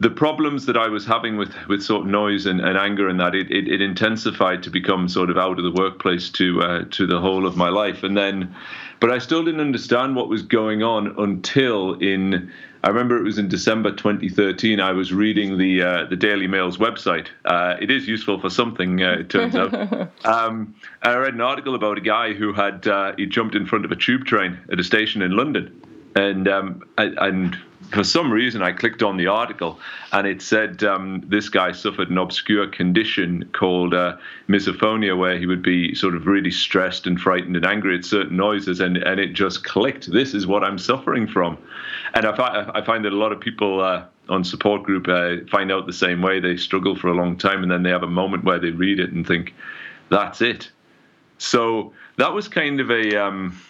[0.00, 3.20] the problems that I was having with, with sort of noise and, and anger and
[3.20, 6.84] that it, it, it, intensified to become sort of out of the workplace to uh,
[6.92, 8.56] to the whole of my life and then
[9.00, 12.50] but I still didn't understand what was going on until in
[12.84, 14.80] I remember it was in December 2013.
[14.80, 17.28] I was reading the uh, the Daily Mail's website.
[17.44, 19.72] Uh, it is useful for something, uh, it turns out.
[20.24, 23.84] Um, I read an article about a guy who had uh, he jumped in front
[23.84, 25.82] of a tube train at a station in London,
[26.14, 27.56] and um, and
[27.92, 29.78] for some reason, I clicked on the article
[30.12, 34.16] and it said um, this guy suffered an obscure condition called uh,
[34.48, 38.36] misophonia, where he would be sort of really stressed and frightened and angry at certain
[38.36, 40.10] noises, and, and it just clicked.
[40.10, 41.58] This is what I'm suffering from.
[42.14, 45.44] And I, fi- I find that a lot of people uh, on support group uh,
[45.50, 46.40] find out the same way.
[46.40, 49.00] They struggle for a long time and then they have a moment where they read
[49.00, 49.54] it and think,
[50.10, 50.70] that's it.
[51.38, 53.16] So that was kind of a.
[53.16, 53.60] Um,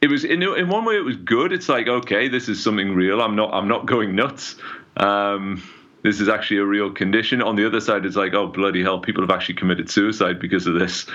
[0.00, 1.52] it was in in one way it was good.
[1.52, 3.20] It's like okay, this is something real.
[3.20, 4.56] I'm not I'm not going nuts.
[4.96, 5.62] Um,
[6.02, 7.42] this is actually a real condition.
[7.42, 10.66] On the other side, it's like oh bloody hell, people have actually committed suicide because
[10.68, 11.06] of this.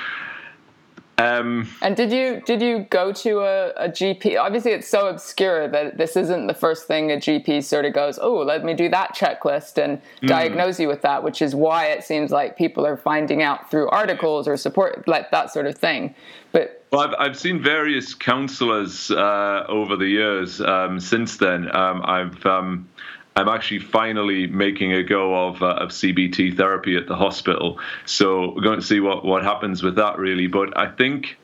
[1.20, 4.40] Um, and did you did you go to a, a, GP?
[4.40, 8.18] Obviously, it's so obscure that this isn't the first thing a GP sort of goes,
[8.20, 10.28] "Oh, let me do that checklist and mm.
[10.28, 13.90] diagnose you with that," which is why it seems like people are finding out through
[13.90, 16.16] articles or support, like that sort of thing.
[16.52, 20.62] But well, I've, I've seen various counsellors uh, over the years.
[20.62, 22.90] Um, since then, um, I've um,
[23.36, 27.80] I'm actually finally making a go of, uh, of CBT therapy at the hospital.
[28.06, 30.48] So we're going to see what, what happens with that, really.
[30.48, 31.38] But I think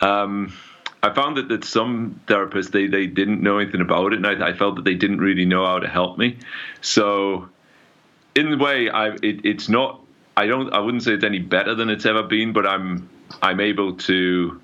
[0.00, 0.52] um,
[1.02, 4.48] I found that, that some therapists they, they didn't know anything about it, and I,
[4.48, 6.38] I, felt that they didn't really know how to help me.
[6.80, 7.48] So
[8.34, 10.00] in the way, I it, it's not.
[10.36, 10.72] I don't.
[10.72, 13.08] I wouldn't say it's any better than it's ever been, but I'm
[13.42, 14.60] I'm able to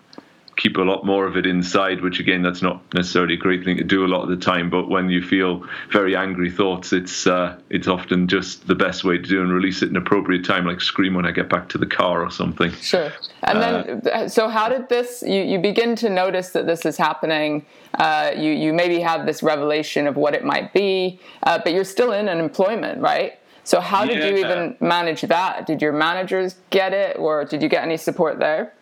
[0.56, 3.76] keep a lot more of it inside, which again, that's not necessarily a great thing
[3.76, 4.70] to do a lot of the time.
[4.70, 9.18] But when you feel very angry thoughts, it's uh, it's often just the best way
[9.18, 11.78] to do and release it in appropriate time, like scream when I get back to
[11.78, 12.72] the car or something.
[12.72, 13.12] Sure.
[13.42, 15.22] And uh, then, so how did this?
[15.26, 17.66] You you begin to notice that this is happening.
[17.94, 21.84] Uh, you you maybe have this revelation of what it might be, uh, but you're
[21.84, 23.38] still in an employment, right?
[23.64, 24.28] So how did yeah.
[24.28, 25.66] you even manage that?
[25.66, 28.72] Did your managers get it, or did you get any support there?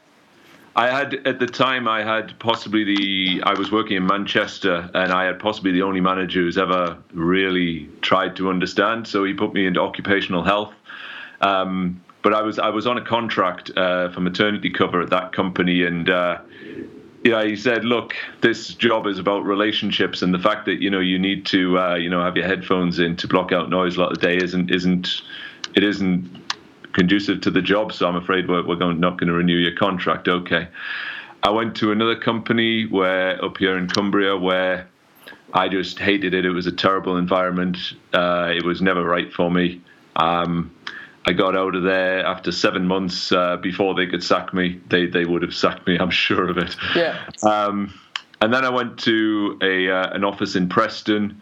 [0.77, 5.13] I had at the time I had possibly the I was working in Manchester and
[5.13, 9.07] I had possibly the only manager who's ever really tried to understand.
[9.07, 10.75] So he put me into occupational health.
[11.41, 15.33] Um, but I was I was on a contract uh, for maternity cover at that
[15.33, 16.39] company, and uh,
[17.23, 21.01] yeah, he said, "Look, this job is about relationships, and the fact that you know
[21.01, 24.01] you need to uh, you know have your headphones in to block out noise a
[24.01, 25.21] lot of the day isn't isn't
[25.75, 26.44] it isn't
[26.95, 29.77] conducive to the job, so I'm afraid we're, we're going, not going to renew your
[29.77, 30.29] contract.
[30.29, 30.69] Okay.
[31.43, 34.89] I went to another company where up here in Cumbria where
[35.53, 36.47] I just hated it.
[36.47, 37.77] It was a terrible environment.
[38.15, 39.83] Uh, it was never right for me.
[40.17, 40.75] Um,
[41.27, 44.81] I got out of there after seven months uh, before they could sack me.
[44.89, 45.99] They they would have sacked me.
[45.99, 46.77] I'm sure of it.
[46.95, 47.23] Yeah.
[47.43, 47.93] Um,
[48.41, 51.41] and then I went to a uh, an office in Preston.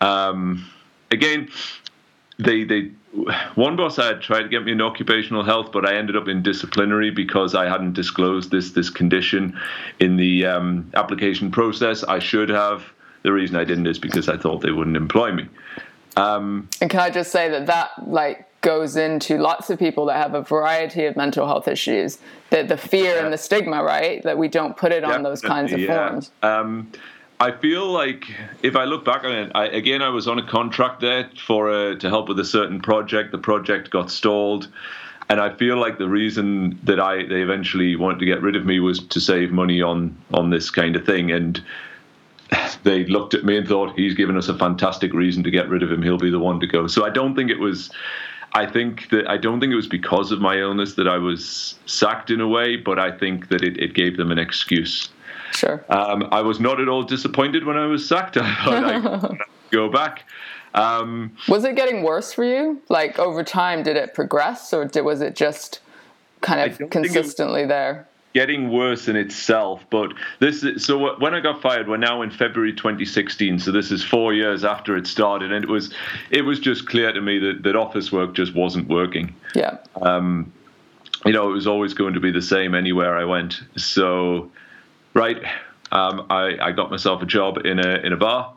[0.00, 0.68] Um,
[1.10, 1.48] again,
[2.38, 2.92] they they
[3.54, 6.42] one boss had tried to get me in occupational health, but I ended up in
[6.42, 9.58] disciplinary because I hadn't disclosed this this condition
[10.00, 12.04] in the um, application process.
[12.04, 12.84] I should have.
[13.22, 15.48] The reason I didn't is because I thought they wouldn't employ me.
[16.16, 20.16] Um, and can I just say that that like goes into lots of people that
[20.16, 22.18] have a variety of mental health issues.
[22.50, 23.24] The the fear yeah.
[23.24, 24.22] and the stigma, right?
[24.24, 26.08] That we don't put it on those kinds of yeah.
[26.08, 26.30] forms.
[26.42, 26.90] Um,
[27.38, 28.24] I feel like
[28.62, 31.70] if I look back on it, I, again, I was on a contract there for
[31.70, 33.30] uh, to help with a certain project.
[33.30, 34.68] The project got stalled,
[35.28, 38.64] and I feel like the reason that I they eventually wanted to get rid of
[38.64, 41.30] me was to save money on on this kind of thing.
[41.30, 41.62] And
[42.84, 45.82] they looked at me and thought he's given us a fantastic reason to get rid
[45.82, 46.02] of him.
[46.02, 46.86] He'll be the one to go.
[46.86, 47.90] So I don't think it was.
[48.54, 51.74] I think that I don't think it was because of my illness that I was
[51.84, 55.10] sacked in a way, but I think that it, it gave them an excuse.
[55.52, 55.84] Sure.
[55.88, 58.36] Um, I was not at all disappointed when I was sacked.
[58.40, 59.38] I thought I'd
[59.70, 60.24] go back.
[60.74, 62.82] Um, was it getting worse for you?
[62.88, 65.80] Like over time, did it progress, or did, was it just
[66.42, 68.06] kind of consistently there?
[68.34, 72.30] Getting worse in itself, but this is, so when I got fired, we're now in
[72.30, 75.94] February 2016, so this is four years after it started, and it was
[76.30, 79.34] it was just clear to me that, that office work just wasn't working.
[79.54, 79.78] Yeah.
[80.02, 80.52] Um,
[81.24, 83.62] you know, it was always going to be the same anywhere I went.
[83.76, 84.50] So,
[85.16, 85.42] right,
[85.90, 88.52] um, I, I got myself a job in a in a bar.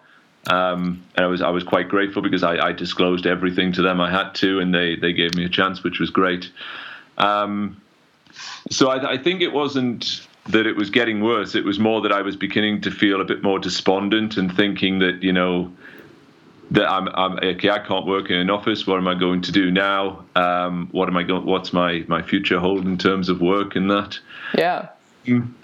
[0.48, 4.00] Um, and I was I was quite grateful because I, I, disclosed everything to them
[4.00, 6.50] I had to, and they they gave me a chance, which was great.
[7.18, 7.80] Um,
[8.70, 12.14] so I, I, think it wasn't that it was getting worse; it was more that
[12.14, 15.72] I was beginning to feel a bit more despondent and thinking that you know
[16.72, 17.70] that I'm, I'm okay.
[17.70, 18.88] I can't work in an office.
[18.88, 20.24] What am I going to do now?
[20.38, 21.46] Um, what am I going?
[21.46, 24.18] What's my my future hold in terms of work and that?
[24.58, 24.88] Yeah.
[25.26, 25.59] Mm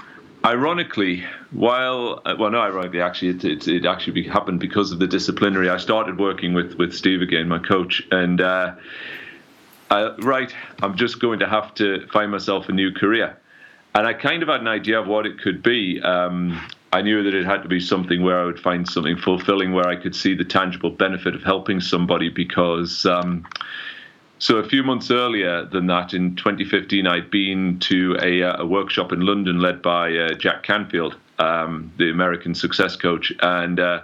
[0.45, 5.07] ironically, while uh, well, no, ironically, actually, it, it, it actually happened because of the
[5.07, 5.69] disciplinary.
[5.69, 8.75] I started working with with Steve again, my coach, and uh,
[9.89, 13.37] I, right, I'm just going to have to find myself a new career,
[13.95, 16.01] and I kind of had an idea of what it could be.
[16.01, 16.61] Um,
[16.93, 19.87] I knew that it had to be something where I would find something fulfilling, where
[19.87, 23.05] I could see the tangible benefit of helping somebody, because.
[23.05, 23.45] Um,
[24.39, 28.65] so a few months earlier than that, in 2015, I'd been to a, uh, a
[28.65, 34.01] workshop in London led by uh, Jack Canfield, um, the American success coach, and uh,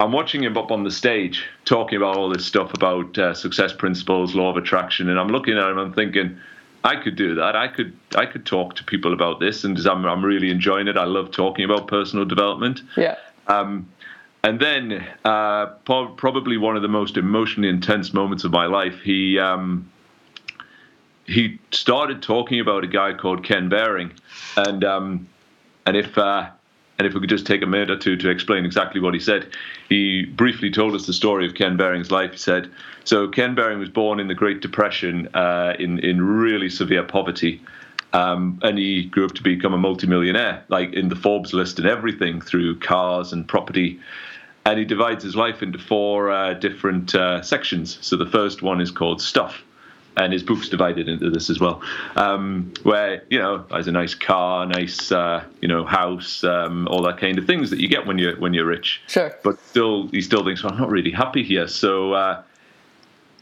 [0.00, 3.72] I'm watching him up on the stage talking about all this stuff about uh, success
[3.72, 5.78] principles, law of attraction, and I'm looking at him.
[5.78, 6.38] And I'm thinking,
[6.84, 7.56] I could do that.
[7.56, 10.96] I could I could talk to people about this, and I'm I'm really enjoying it.
[10.96, 12.80] I love talking about personal development.
[12.96, 13.16] Yeah.
[13.48, 13.88] Um,
[14.48, 19.38] and then, uh, probably one of the most emotionally intense moments of my life, he
[19.38, 19.92] um,
[21.26, 24.10] he started talking about a guy called Ken Behring,
[24.56, 25.28] and um,
[25.84, 26.48] and if uh,
[26.98, 29.20] and if we could just take a minute or two to explain exactly what he
[29.20, 29.50] said,
[29.90, 32.32] he briefly told us the story of Ken Behring's life.
[32.32, 32.70] He said,
[33.04, 37.60] so Ken Behring was born in the Great Depression uh, in in really severe poverty.
[38.14, 41.86] Um, and he grew up to become a multimillionaire, like in the Forbes list and
[41.86, 44.00] everything, through cars and property
[44.68, 47.98] and he divides his life into four uh, different uh, sections.
[48.02, 49.62] So the first one is called stuff,
[50.14, 51.80] and his book's divided into this as well,
[52.16, 57.02] um, where you know has a nice car, nice uh, you know house, um, all
[57.04, 59.00] that kind of things that you get when you're when you're rich.
[59.06, 59.34] Sure.
[59.42, 61.66] But still, he still thinks, well, I'm not really happy here.
[61.66, 62.42] So uh,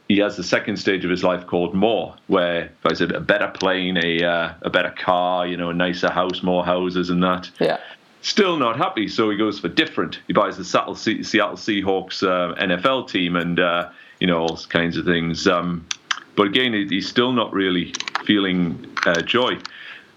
[0.08, 3.48] he has the second stage of his life called more, where I said a better
[3.48, 7.50] plane, a uh, a better car, you know, a nicer house, more houses, and that.
[7.58, 7.80] Yeah.
[8.26, 10.18] Still not happy, so he goes for different.
[10.26, 14.96] He buys the Seattle, Seattle Seahawks uh, NFL team and uh, you know all kinds
[14.96, 15.46] of things.
[15.46, 15.86] Um,
[16.34, 19.58] but again, he's still not really feeling uh, joy.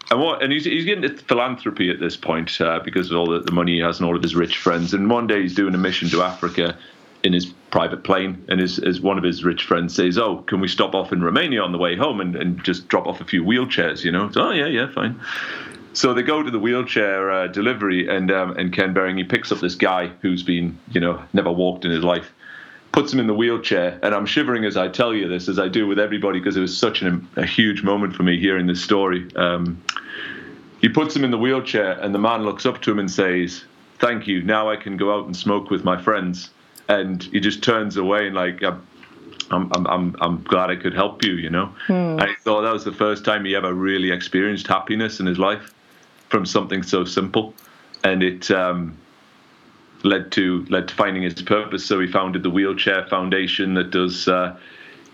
[0.09, 0.41] And what?
[0.41, 3.51] And he's, he's getting into philanthropy at this point uh, because of all the, the,
[3.51, 4.91] money he has and all of his rich friends.
[4.91, 6.75] And one day he's doing a mission to Africa
[7.21, 10.61] in his private plane, and his, his one of his rich friends says, "Oh, can
[10.61, 13.25] we stop off in Romania on the way home and, and just drop off a
[13.25, 15.19] few wheelchairs?" You know, so, oh yeah, yeah, fine.
[15.93, 19.51] So they go to the wheelchair uh, delivery, and um, and Ken Behring he picks
[19.51, 22.31] up this guy who's been you know never walked in his life,
[22.91, 25.67] puts him in the wheelchair, and I'm shivering as I tell you this, as I
[25.67, 28.83] do with everybody, because it was such an, a huge moment for me hearing this
[28.83, 29.27] story.
[29.35, 29.81] Um,
[30.79, 33.63] he puts him in the wheelchair, and the man looks up to him and says,
[33.97, 34.43] "Thank you.
[34.43, 36.51] Now I can go out and smoke with my friends."
[36.87, 38.63] And he just turns away and like.
[39.51, 41.73] I'm, I'm, I'm, I'm glad I could help you, you know.
[41.87, 42.19] Hmm.
[42.19, 45.39] And he thought that was the first time he ever really experienced happiness in his
[45.39, 45.73] life
[46.29, 47.53] from something so simple,
[48.03, 48.97] and it um,
[50.03, 51.85] led to led to finding his purpose.
[51.85, 54.57] So he founded the Wheelchair Foundation that does uh,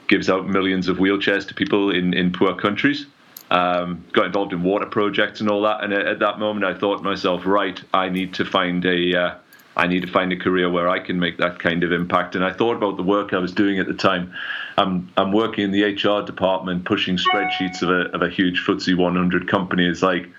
[0.08, 3.08] gives out millions of wheelchairs to people in in poor countries.
[3.52, 5.84] Um, got involved in water projects and all that.
[5.84, 9.16] And at, at, that moment, I thought to myself, right, I need to find a
[9.16, 9.36] uh,
[9.78, 12.36] I need to find a career where I can make that kind of impact.
[12.36, 14.34] And I thought about the work I was doing at the time.
[14.78, 18.98] I'm I'm working in the HR department, pushing spreadsheets of a of a huge FTSE
[18.98, 19.86] 100 company.
[19.86, 20.30] It's like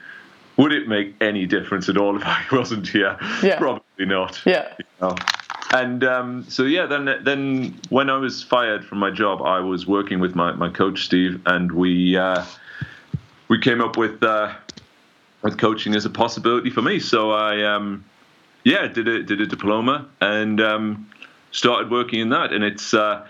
[0.57, 3.17] would it make any difference at all if I wasn't here?
[3.43, 3.59] Yeah.
[3.59, 4.41] Probably not.
[4.45, 4.73] Yeah.
[4.79, 5.17] You know?
[5.73, 9.87] And um, so yeah, then then when I was fired from my job, I was
[9.87, 12.45] working with my, my coach Steve, and we uh,
[13.49, 14.55] we came up with uh,
[15.43, 17.01] with coaching as a possibility for me.
[17.01, 18.05] So I um,
[18.63, 21.11] yeah did a did a diploma and um,
[21.51, 23.27] started working in that, and it's uh,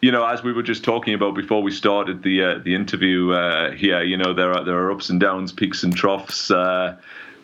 [0.00, 3.32] you know, as we were just talking about before we started the uh, the interview
[3.32, 6.50] uh, here, you know, there are there are ups and downs, peaks and troughs.
[6.50, 6.96] Uh,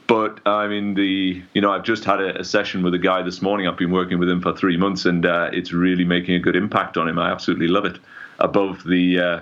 [0.07, 3.23] but I mean, the you know, I've just had a, a, session with a guy
[3.23, 3.67] this morning.
[3.67, 6.57] I've been working with him for three months, and uh, it's really making a good
[6.57, 7.19] impact on him.
[7.19, 7.99] I absolutely love it.
[8.39, 9.41] Above the uh,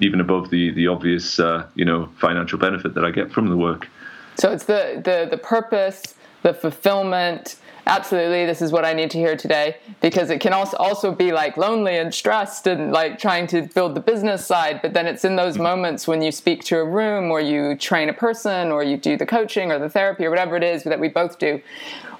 [0.00, 3.56] even above the the obvious uh, you know financial benefit that I get from the
[3.56, 3.88] work.
[4.36, 6.02] So it's the the the purpose,
[6.42, 7.56] the fulfillment,
[7.86, 9.76] absolutely this is what i need to hear today.
[10.00, 13.94] Because it can also also be like lonely and stressed and like trying to build
[13.94, 17.30] the business side but then it's in those moments when you speak to a room
[17.30, 20.56] or you train a person or you do the coaching or the therapy or whatever
[20.56, 21.60] it is that we both do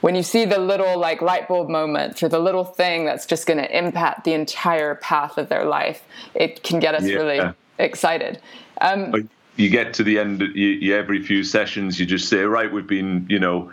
[0.01, 3.47] when you see the little like light bulb moment or the little thing that's just
[3.47, 6.03] going to impact the entire path of their life
[6.35, 7.15] it can get us yeah.
[7.15, 8.41] really excited.
[8.81, 12.73] Um, you get to the end you, you, every few sessions you just say right
[12.73, 13.71] we've been you know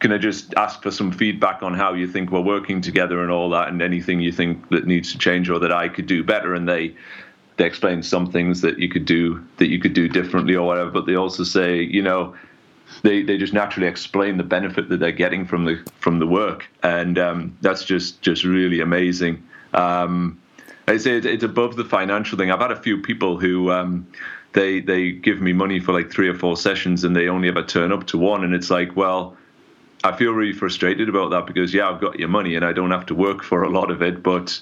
[0.00, 3.30] can I just ask for some feedback on how you think we're working together and
[3.30, 6.24] all that, and anything you think that needs to change or that I could do
[6.24, 6.54] better?
[6.54, 6.94] And they
[7.58, 10.90] they explain some things that you could do that you could do differently or whatever.
[10.90, 12.34] But they also say, you know,
[13.02, 16.66] they they just naturally explain the benefit that they're getting from the from the work,
[16.82, 19.46] and um, that's just just really amazing.
[19.74, 20.40] Um,
[20.88, 22.50] I say it's above the financial thing.
[22.50, 23.70] I've had a few people who.
[23.70, 24.08] Um,
[24.52, 27.62] they they give me money for like three or four sessions and they only ever
[27.62, 29.36] turn up to one and it's like well
[30.02, 32.90] I feel really frustrated about that because yeah, I've got your money and I don't
[32.90, 34.60] have to work for a lot of it, but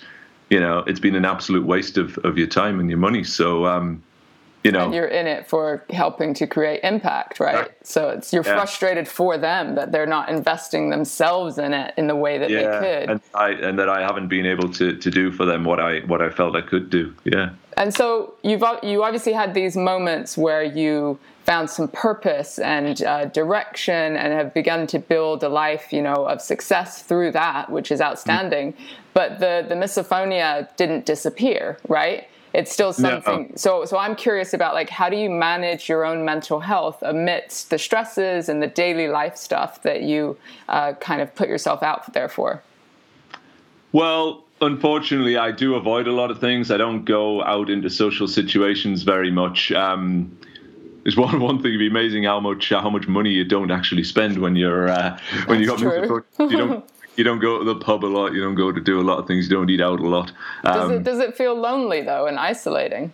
[0.51, 3.23] you know, it's been an absolute waste of, of your time and your money.
[3.23, 4.03] So um,
[4.65, 7.71] you know, and you're in it for helping to create impact, right?
[7.85, 8.55] So it's you're yeah.
[8.55, 12.81] frustrated for them that they're not investing themselves in it in the way that yeah.
[12.81, 15.65] they could, and I and that I haven't been able to to do for them
[15.65, 17.15] what I what I felt I could do.
[17.25, 17.51] Yeah.
[17.77, 23.25] And so you've you obviously had these moments where you found some purpose and uh,
[23.25, 27.91] direction and have begun to build a life, you know, of success through that, which
[27.91, 28.75] is outstanding.
[28.75, 28.77] Mm.
[29.15, 32.29] But the the misophonia didn't disappear, right?
[32.53, 33.47] It's still something.
[33.49, 33.57] No.
[33.57, 37.71] So so I'm curious about like how do you manage your own mental health amidst
[37.71, 40.37] the stresses and the daily life stuff that you
[40.69, 42.63] uh, kind of put yourself out there for?
[43.93, 46.71] Well, unfortunately, I do avoid a lot of things.
[46.71, 49.73] I don't go out into social situations very much.
[49.73, 50.39] Um,
[51.09, 51.73] it's one one thing.
[51.73, 55.19] It'd be amazing how much how much money you don't actually spend when you're uh,
[55.47, 56.85] when you got you don't
[57.17, 58.35] you don't go to the pub a lot.
[58.35, 59.49] You don't go to do a lot of things.
[59.49, 60.31] You don't eat out a lot.
[60.65, 63.13] Um, does it does it feel lonely though and isolating?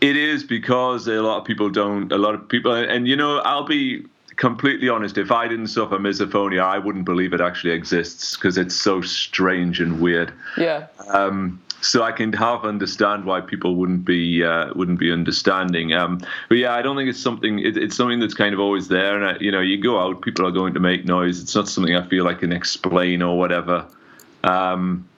[0.00, 2.10] It is because a lot of people don't.
[2.10, 4.06] A lot of people, and you know, I'll be
[4.36, 5.18] completely honest.
[5.18, 9.80] If I didn't suffer misophonia, I wouldn't believe it actually exists because it's so strange
[9.80, 10.32] and weird.
[10.56, 10.86] Yeah.
[11.08, 15.92] Um, so I can half understand why people wouldn't be uh, wouldn't be understanding.
[15.92, 17.60] Um, but yeah, I don't think it's something.
[17.60, 19.16] It, it's something that's kind of always there.
[19.16, 21.40] And I, you know, you go out, people are going to make noise.
[21.40, 23.86] It's not something I feel I can explain or whatever.
[24.44, 25.08] Um,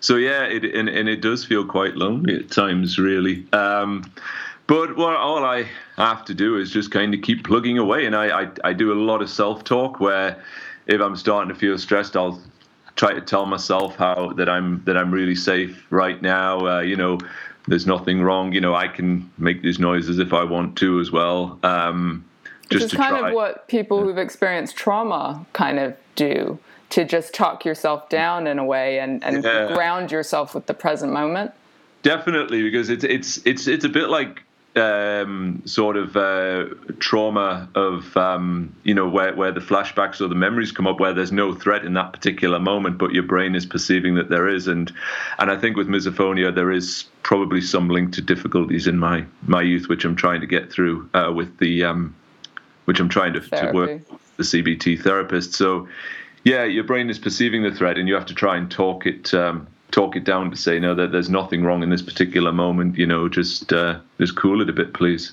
[0.00, 3.46] so yeah, it, and, and it does feel quite lonely at times, really.
[3.52, 4.10] Um,
[4.66, 5.66] but what all I
[5.96, 8.92] have to do is just kind of keep plugging away, and I I, I do
[8.92, 10.42] a lot of self talk where
[10.86, 12.40] if I'm starting to feel stressed, I'll
[12.98, 16.66] try to tell myself how that I'm that I'm really safe right now.
[16.66, 17.18] Uh, you know,
[17.68, 18.52] there's nothing wrong.
[18.52, 21.58] You know, I can make these noises if I want to as well.
[21.62, 22.24] Um,
[22.68, 23.28] just Which is kind try.
[23.28, 26.58] of what people who've experienced trauma kind of do
[26.90, 29.72] to just talk yourself down in a way and, and yeah.
[29.74, 31.52] ground yourself with the present moment.
[32.02, 34.42] Definitely, because it's it's it's it's a bit like
[34.76, 36.66] um, sort of uh,
[36.98, 41.12] trauma of um, you know where where the flashbacks or the memories come up where
[41.12, 44.68] there's no threat in that particular moment, but your brain is perceiving that there is,
[44.68, 44.92] and
[45.38, 49.62] and I think with misophonia there is probably some link to difficulties in my my
[49.62, 52.14] youth, which I'm trying to get through uh, with the um,
[52.84, 55.54] which I'm trying to, to work with the CBT therapist.
[55.54, 55.88] So
[56.44, 59.34] yeah, your brain is perceiving the threat, and you have to try and talk it
[59.34, 62.96] um, talk it down to say no that there's nothing wrong in this particular moment
[62.96, 65.32] you know just uh, just cool it a bit please.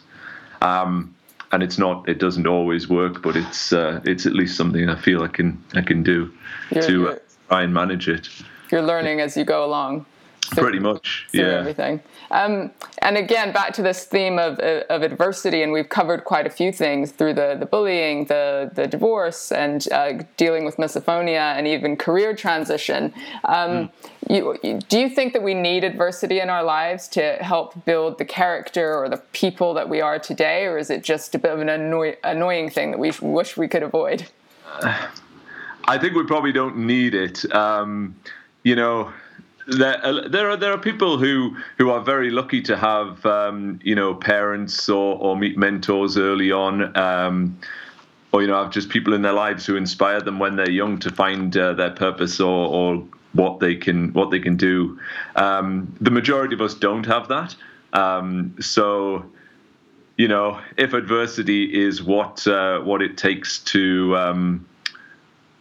[0.61, 1.13] Um,
[1.51, 4.99] and it's not it doesn't always work but it's uh, it's at least something i
[4.99, 6.31] feel i can i can do
[6.71, 7.15] you're, to uh,
[7.49, 8.27] try and manage it.
[8.71, 10.05] You're learning as you go along
[10.49, 11.59] Pretty much, yeah.
[11.59, 12.01] Everything.
[12.31, 16.49] Um, and again, back to this theme of, of adversity, and we've covered quite a
[16.49, 21.67] few things through the, the bullying, the, the divorce, and uh, dealing with misophonia, and
[21.67, 23.13] even career transition.
[23.45, 23.89] Um,
[24.29, 24.59] mm.
[24.63, 28.25] you, do you think that we need adversity in our lives to help build the
[28.25, 31.59] character or the people that we are today, or is it just a bit of
[31.59, 34.27] an annoy- annoying thing that we wish we could avoid?
[35.87, 37.53] I think we probably don't need it.
[37.53, 38.15] Um,
[38.63, 39.13] you know,
[39.67, 43.79] there, uh, there are there are people who who are very lucky to have um,
[43.83, 46.95] you know parents or, or meet mentors early on.
[46.97, 47.59] Um,
[48.31, 50.99] or you know, have just people in their lives who inspire them when they're young
[50.99, 54.99] to find uh, their purpose or, or what they can what they can do.
[55.37, 57.55] Um, the majority of us don't have that,
[57.93, 59.25] um, so
[60.17, 64.65] you know, if adversity is what uh, what it takes to um,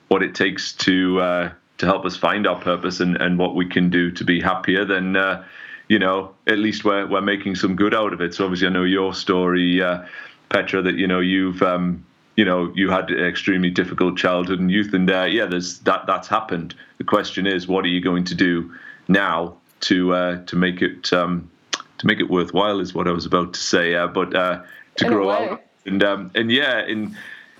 [0.08, 3.66] what it takes to uh, to help us find our purpose and, and what we
[3.66, 5.44] can do to be happier, then uh,
[5.88, 8.34] you know at least we're we're making some good out of it.
[8.34, 10.04] So obviously, I know your story, uh,
[10.48, 12.04] Petra, that you know you've um,
[12.36, 16.06] you know you had an extremely difficult childhood and youth, and uh, yeah, there's that
[16.06, 16.74] that's happened.
[16.98, 18.72] The question is, what are you going to do
[19.08, 21.50] now to uh, to make it um,
[21.98, 22.80] to make it worthwhile?
[22.80, 24.62] Is what I was about to say, uh, but uh,
[24.96, 27.16] to In grow out and um, and yeah, in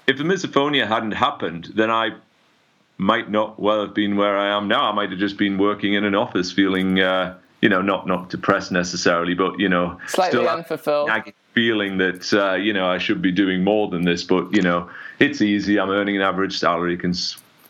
[0.06, 2.10] if the misophonia hadn't happened, then I
[2.98, 4.84] might not well have been where I am now.
[4.90, 8.30] I might have just been working in an office, feeling uh, you know not not
[8.30, 11.08] depressed necessarily, but you know Slightly still unfulfilled.
[11.52, 14.22] feeling that uh, you know I should be doing more than this.
[14.22, 14.88] But you know
[15.18, 15.78] it's easy.
[15.78, 17.14] I'm earning an average salary, can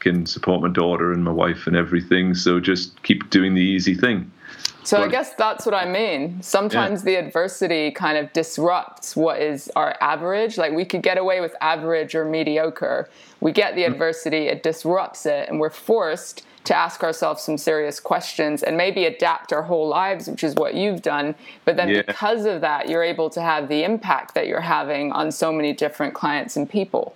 [0.00, 2.34] can support my daughter and my wife and everything.
[2.34, 4.30] So just keep doing the easy thing.
[4.84, 6.42] So I guess that's what I mean.
[6.42, 10.58] Sometimes the adversity kind of disrupts what is our average.
[10.58, 13.08] Like we could get away with average or mediocre.
[13.40, 18.00] We get the adversity, it disrupts it, and we're forced to ask ourselves some serious
[18.00, 21.34] questions and maybe adapt our whole lives, which is what you've done.
[21.66, 22.02] But then Yeah.
[22.06, 25.72] because of that, you're able to have the impact that you're having on so many
[25.74, 27.14] different clients and people.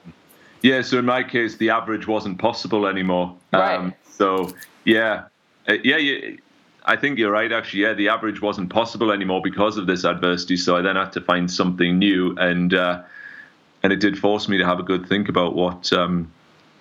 [0.61, 3.35] Yeah, so in my case, the average wasn't possible anymore.
[3.53, 3.93] Right.
[4.11, 4.53] so
[4.85, 5.25] yeah,
[5.69, 6.37] Uh, yeah, yeah,
[6.89, 7.53] I think you're right.
[7.53, 10.57] Actually, yeah, the average wasn't possible anymore because of this adversity.
[10.57, 13.03] So I then had to find something new, and uh,
[13.83, 16.33] and it did force me to have a good think about what um,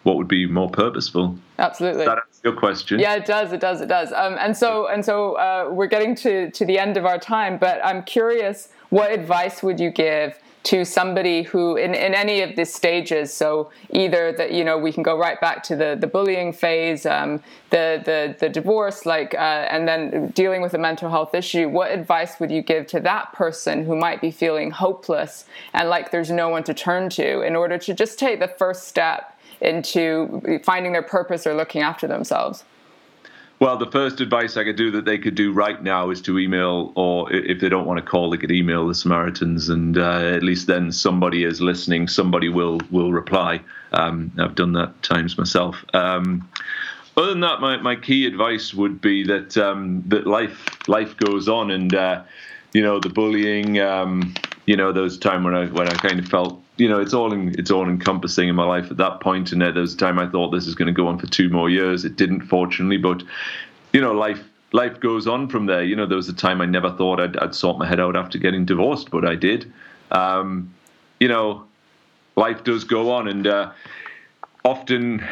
[0.03, 1.37] what would be more purposeful.
[1.59, 2.05] Absolutely.
[2.05, 2.99] Does that answer your question?
[2.99, 3.51] Yeah, it does.
[3.51, 3.81] It does.
[3.81, 4.13] It does.
[4.13, 7.57] Um, and so and so uh, we're getting to to the end of our time.
[7.57, 12.55] But I'm curious, what advice would you give to somebody who, in, in any of
[12.55, 16.07] these stages, so either that you know we can go right back to the the
[16.07, 21.09] bullying phase, um, the the the divorce, like, uh, and then dealing with a mental
[21.09, 21.69] health issue.
[21.69, 26.11] What advice would you give to that person who might be feeling hopeless and like
[26.11, 29.33] there's no one to turn to in order to just take the first step?
[29.59, 32.63] into finding their purpose or looking after themselves?
[33.59, 36.37] Well, the first advice I could do that they could do right now is to
[36.37, 40.31] email, or if they don't want to call, they could email the Samaritans, and uh,
[40.35, 42.07] at least then somebody is listening.
[42.07, 43.61] Somebody will will reply.
[43.93, 45.83] Um, I've done that times myself.
[45.95, 46.47] Um,
[47.17, 51.49] other than that, my, my key advice would be that um, that life life goes
[51.49, 52.23] on, and uh,
[52.73, 53.79] you know the bullying.
[53.79, 54.35] Um,
[54.67, 56.99] you know, there was a time when I when I kind of felt, you know,
[56.99, 59.51] it's all in, it's all encompassing in my life at that point.
[59.51, 61.49] and there was a time I thought this is going to go on for two
[61.49, 62.05] more years.
[62.05, 63.23] It didn't, fortunately, but
[63.93, 65.83] you know, life life goes on from there.
[65.83, 68.15] You know, there was a time I never thought I'd, I'd sort my head out
[68.15, 69.71] after getting divorced, but I did.
[70.11, 70.73] Um,
[71.19, 71.65] you know,
[72.35, 73.71] life does go on, and uh,
[74.63, 75.25] often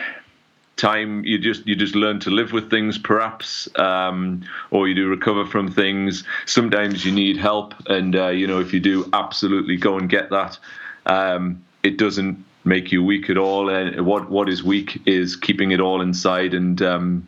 [0.78, 5.08] time you just you just learn to live with things perhaps um, or you do
[5.08, 9.78] recover from things sometimes you need help and uh, you know if you do absolutely
[9.78, 10.60] go and get that
[11.06, 15.72] um, it doesn't make you weak at all and what what is weak is keeping
[15.72, 17.28] it all inside and um,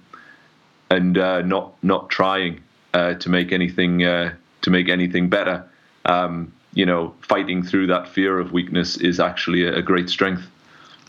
[0.89, 2.61] and uh, not not trying
[2.93, 5.63] uh, to make anything uh, to make anything better
[6.05, 10.47] um, you know fighting through that fear of weakness is actually a, a great strength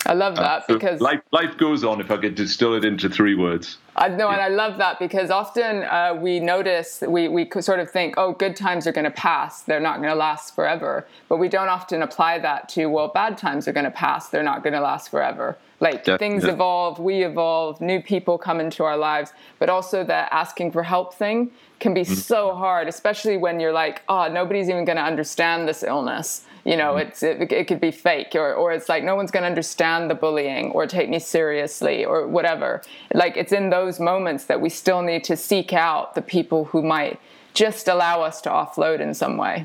[0.07, 2.01] I love that so because life life goes on.
[2.01, 3.77] If I could distill it into three words.
[3.99, 7.91] I know, and I love that because often uh, we notice we we sort of
[7.91, 11.07] think, oh, good times are going to pass; they're not going to last forever.
[11.29, 14.45] But we don't often apply that to well, bad times are going to pass; they're
[14.45, 15.59] not going to last forever.
[15.81, 16.51] Like things Definitely.
[16.51, 21.15] evolve, we evolve, new people come into our lives, but also that asking for help
[21.15, 25.69] thing can be so hard, especially when you're like, oh, nobody's even going to understand
[25.69, 26.45] this illness.
[26.69, 29.45] You know, it's it, it could be fake, or or it's like no one's going
[29.45, 32.83] to understand the bullying or take me seriously or whatever.
[33.15, 36.83] Like it's in those moments that we still need to seek out the people who
[36.83, 37.19] might
[37.55, 39.65] just allow us to offload in some way.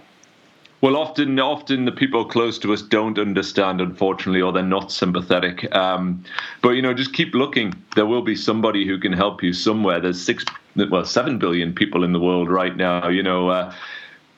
[0.80, 5.74] Well, often, often the people close to us don't understand, unfortunately, or they're not sympathetic.
[5.76, 6.24] Um,
[6.62, 7.74] but you know, just keep looking.
[7.96, 10.00] There will be somebody who can help you somewhere.
[10.00, 10.46] There's six,
[10.76, 13.10] well, seven billion people in the world right now.
[13.10, 13.74] You know, uh,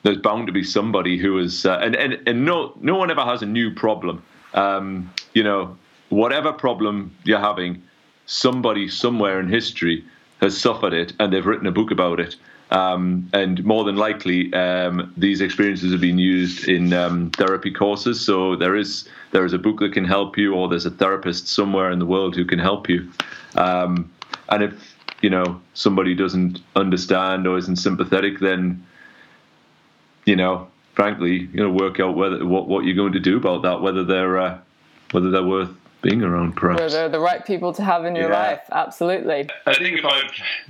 [0.06, 3.24] there's bound to be somebody who is, uh, and and and no, no one ever
[3.24, 4.22] has a new problem.
[4.54, 5.76] Um, you know,
[6.10, 7.82] whatever problem you're having,
[8.26, 10.04] somebody somewhere in history
[10.40, 12.36] has suffered it, and they've written a book about it.
[12.70, 18.24] Um, and more than likely, um, these experiences have been used in um, therapy courses.
[18.24, 21.48] So there is there is a book that can help you, or there's a therapist
[21.48, 23.10] somewhere in the world who can help you.
[23.56, 24.08] Um,
[24.50, 28.86] and if you know somebody doesn't understand or isn't sympathetic, then
[30.26, 33.62] you know, frankly, you know, work out whether what what you're going to do about
[33.62, 34.58] that, whether they're uh,
[35.12, 35.70] whether they're worth
[36.02, 36.80] being around, perhaps.
[36.80, 38.38] Where they're the right people to have in your yeah.
[38.38, 38.60] life.
[38.70, 39.48] Absolutely.
[39.66, 40.22] I think if I,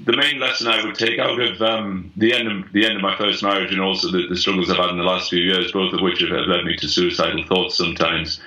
[0.04, 3.02] the main lesson I would take out of um, the end of the end of
[3.02, 5.72] my first marriage and also the, the, struggles I've had in the last few years,
[5.72, 8.40] both of which have led me to suicidal thoughts sometimes,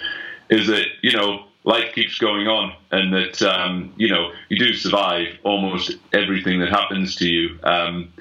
[0.49, 4.73] is that you know life keeps going on and that um, you know you do
[4.73, 7.59] survive almost everything that happens to you.
[7.63, 8.13] Um,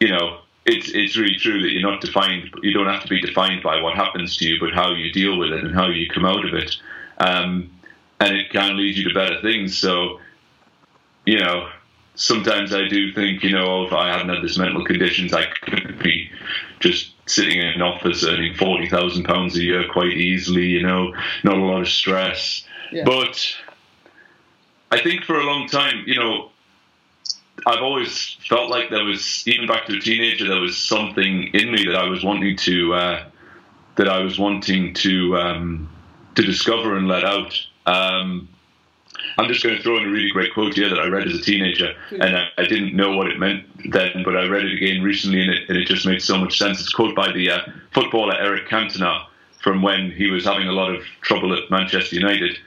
[0.00, 2.52] you know, it's it's really true that you're not defined.
[2.62, 5.38] You don't have to be defined by what happens to you, but how you deal
[5.38, 6.76] with it and how you come out of it.
[7.18, 7.70] Um,
[8.20, 9.78] and it can lead you to better things.
[9.78, 10.20] So,
[11.24, 11.68] you know,
[12.14, 15.98] sometimes I do think, you know, if I hadn't had this mental conditions, I could
[16.02, 16.30] be
[16.80, 20.66] just sitting in an office earning forty thousand pounds a year quite easily.
[20.66, 21.14] You know,
[21.44, 22.66] not a lot of stress.
[22.90, 23.04] Yeah.
[23.04, 23.54] But
[24.90, 26.50] I think for a long time, you know,
[27.66, 31.72] I've always felt like there was, even back to a teenager, there was something in
[31.72, 33.24] me that I was wanting to, uh,
[33.96, 35.90] that I was wanting to, um,
[36.36, 37.60] to discover and let out.
[37.86, 38.48] Um,
[39.36, 41.34] I'm just going to throw in a really great quote here that I read as
[41.34, 44.74] a teenager, and I, I, didn't know what it meant then, but I read it
[44.74, 46.80] again recently, and it, and it just made so much sense.
[46.80, 47.58] It's a quote by the uh,
[47.92, 49.26] footballer Eric Cantona
[49.60, 52.58] from when he was having a lot of trouble at Manchester United.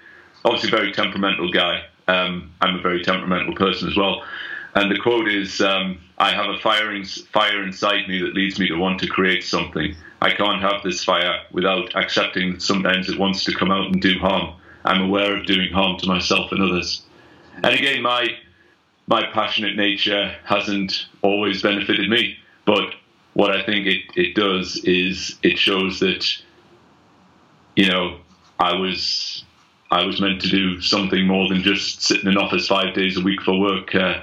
[0.43, 1.85] Obviously, a very temperamental guy.
[2.07, 4.23] Um, I'm a very temperamental person as well.
[4.75, 8.67] And the quote is, um, "I have a firing fire inside me that leads me
[8.67, 9.95] to want to create something.
[10.21, 14.01] I can't have this fire without accepting that sometimes it wants to come out and
[14.01, 14.53] do harm.
[14.85, 17.01] I'm aware of doing harm to myself and others."
[17.63, 18.37] And again, my
[19.07, 22.93] my passionate nature hasn't always benefited me, but
[23.33, 26.27] what I think it, it does is it shows that
[27.75, 28.19] you know
[28.59, 29.43] I was
[29.91, 33.17] I was meant to do something more than just sit in an office five days
[33.17, 33.95] a week for work.
[33.95, 34.21] Uh,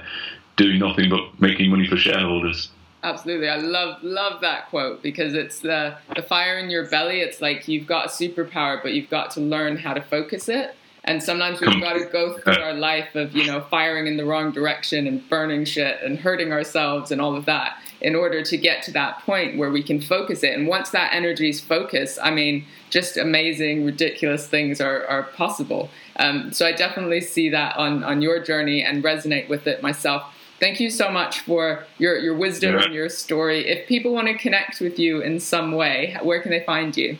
[0.57, 2.69] doing nothing but making money for shareholders.
[3.03, 7.21] Absolutely, I love love that quote because it's the the fire in your belly.
[7.21, 10.75] It's like you've got a superpower, but you've got to learn how to focus it.
[11.03, 14.25] And sometimes we've got to go through our life of you know firing in the
[14.25, 18.57] wrong direction and burning shit and hurting ourselves and all of that in order to
[18.57, 20.53] get to that point where we can focus it.
[20.57, 25.89] And once that energy is focused, I mean, just amazing, ridiculous things are, are possible.
[26.17, 30.33] Um, so I definitely see that on on your journey and resonate with it myself
[30.59, 32.83] thank you so much for your, your wisdom yeah.
[32.83, 33.67] and your story.
[33.67, 37.17] If people want to connect with you in some way, where can they find you?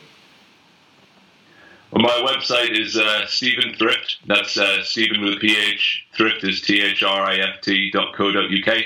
[1.90, 4.18] Well, my website is uh, Stephen Thrift.
[4.26, 6.06] That's uh, Stephen with a PH.
[6.14, 8.84] Thrift is T H R I F T dot co dot UK.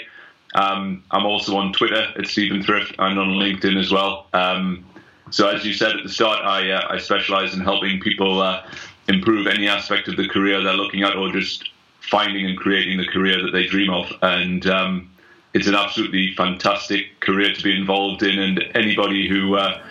[0.54, 4.28] Um, I'm also on Twitter at Stephen Thrift and on LinkedIn as well.
[4.34, 4.84] Um,
[5.30, 8.64] so, as you said at the start, I, uh, I specialize in helping people uh,
[9.08, 11.70] improve any aspect of the career they're looking at or just
[12.10, 14.12] finding and creating the career that they dream of.
[14.22, 15.10] And um,
[15.54, 18.38] it's an absolutely fantastic career to be involved in.
[18.38, 19.82] And anybody who uh,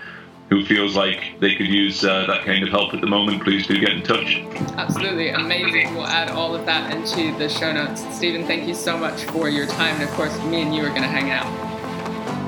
[0.50, 3.66] who feels like they could use uh, that kind of help at the moment, please
[3.66, 4.40] do get in touch.
[4.78, 5.96] Absolutely amazing.
[5.96, 8.04] We'll add all of that into the show notes.
[8.18, 9.96] Stephen, thank you so much for your time.
[9.96, 11.48] And of course, me and you are going to hang out.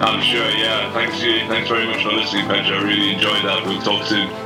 [0.01, 0.91] I'm sure, yeah.
[0.91, 1.17] Thanks.
[1.21, 2.75] Thanks very much for listening, Petra.
[2.75, 3.65] I really enjoyed that.
[3.65, 4.42] We'll talk soon.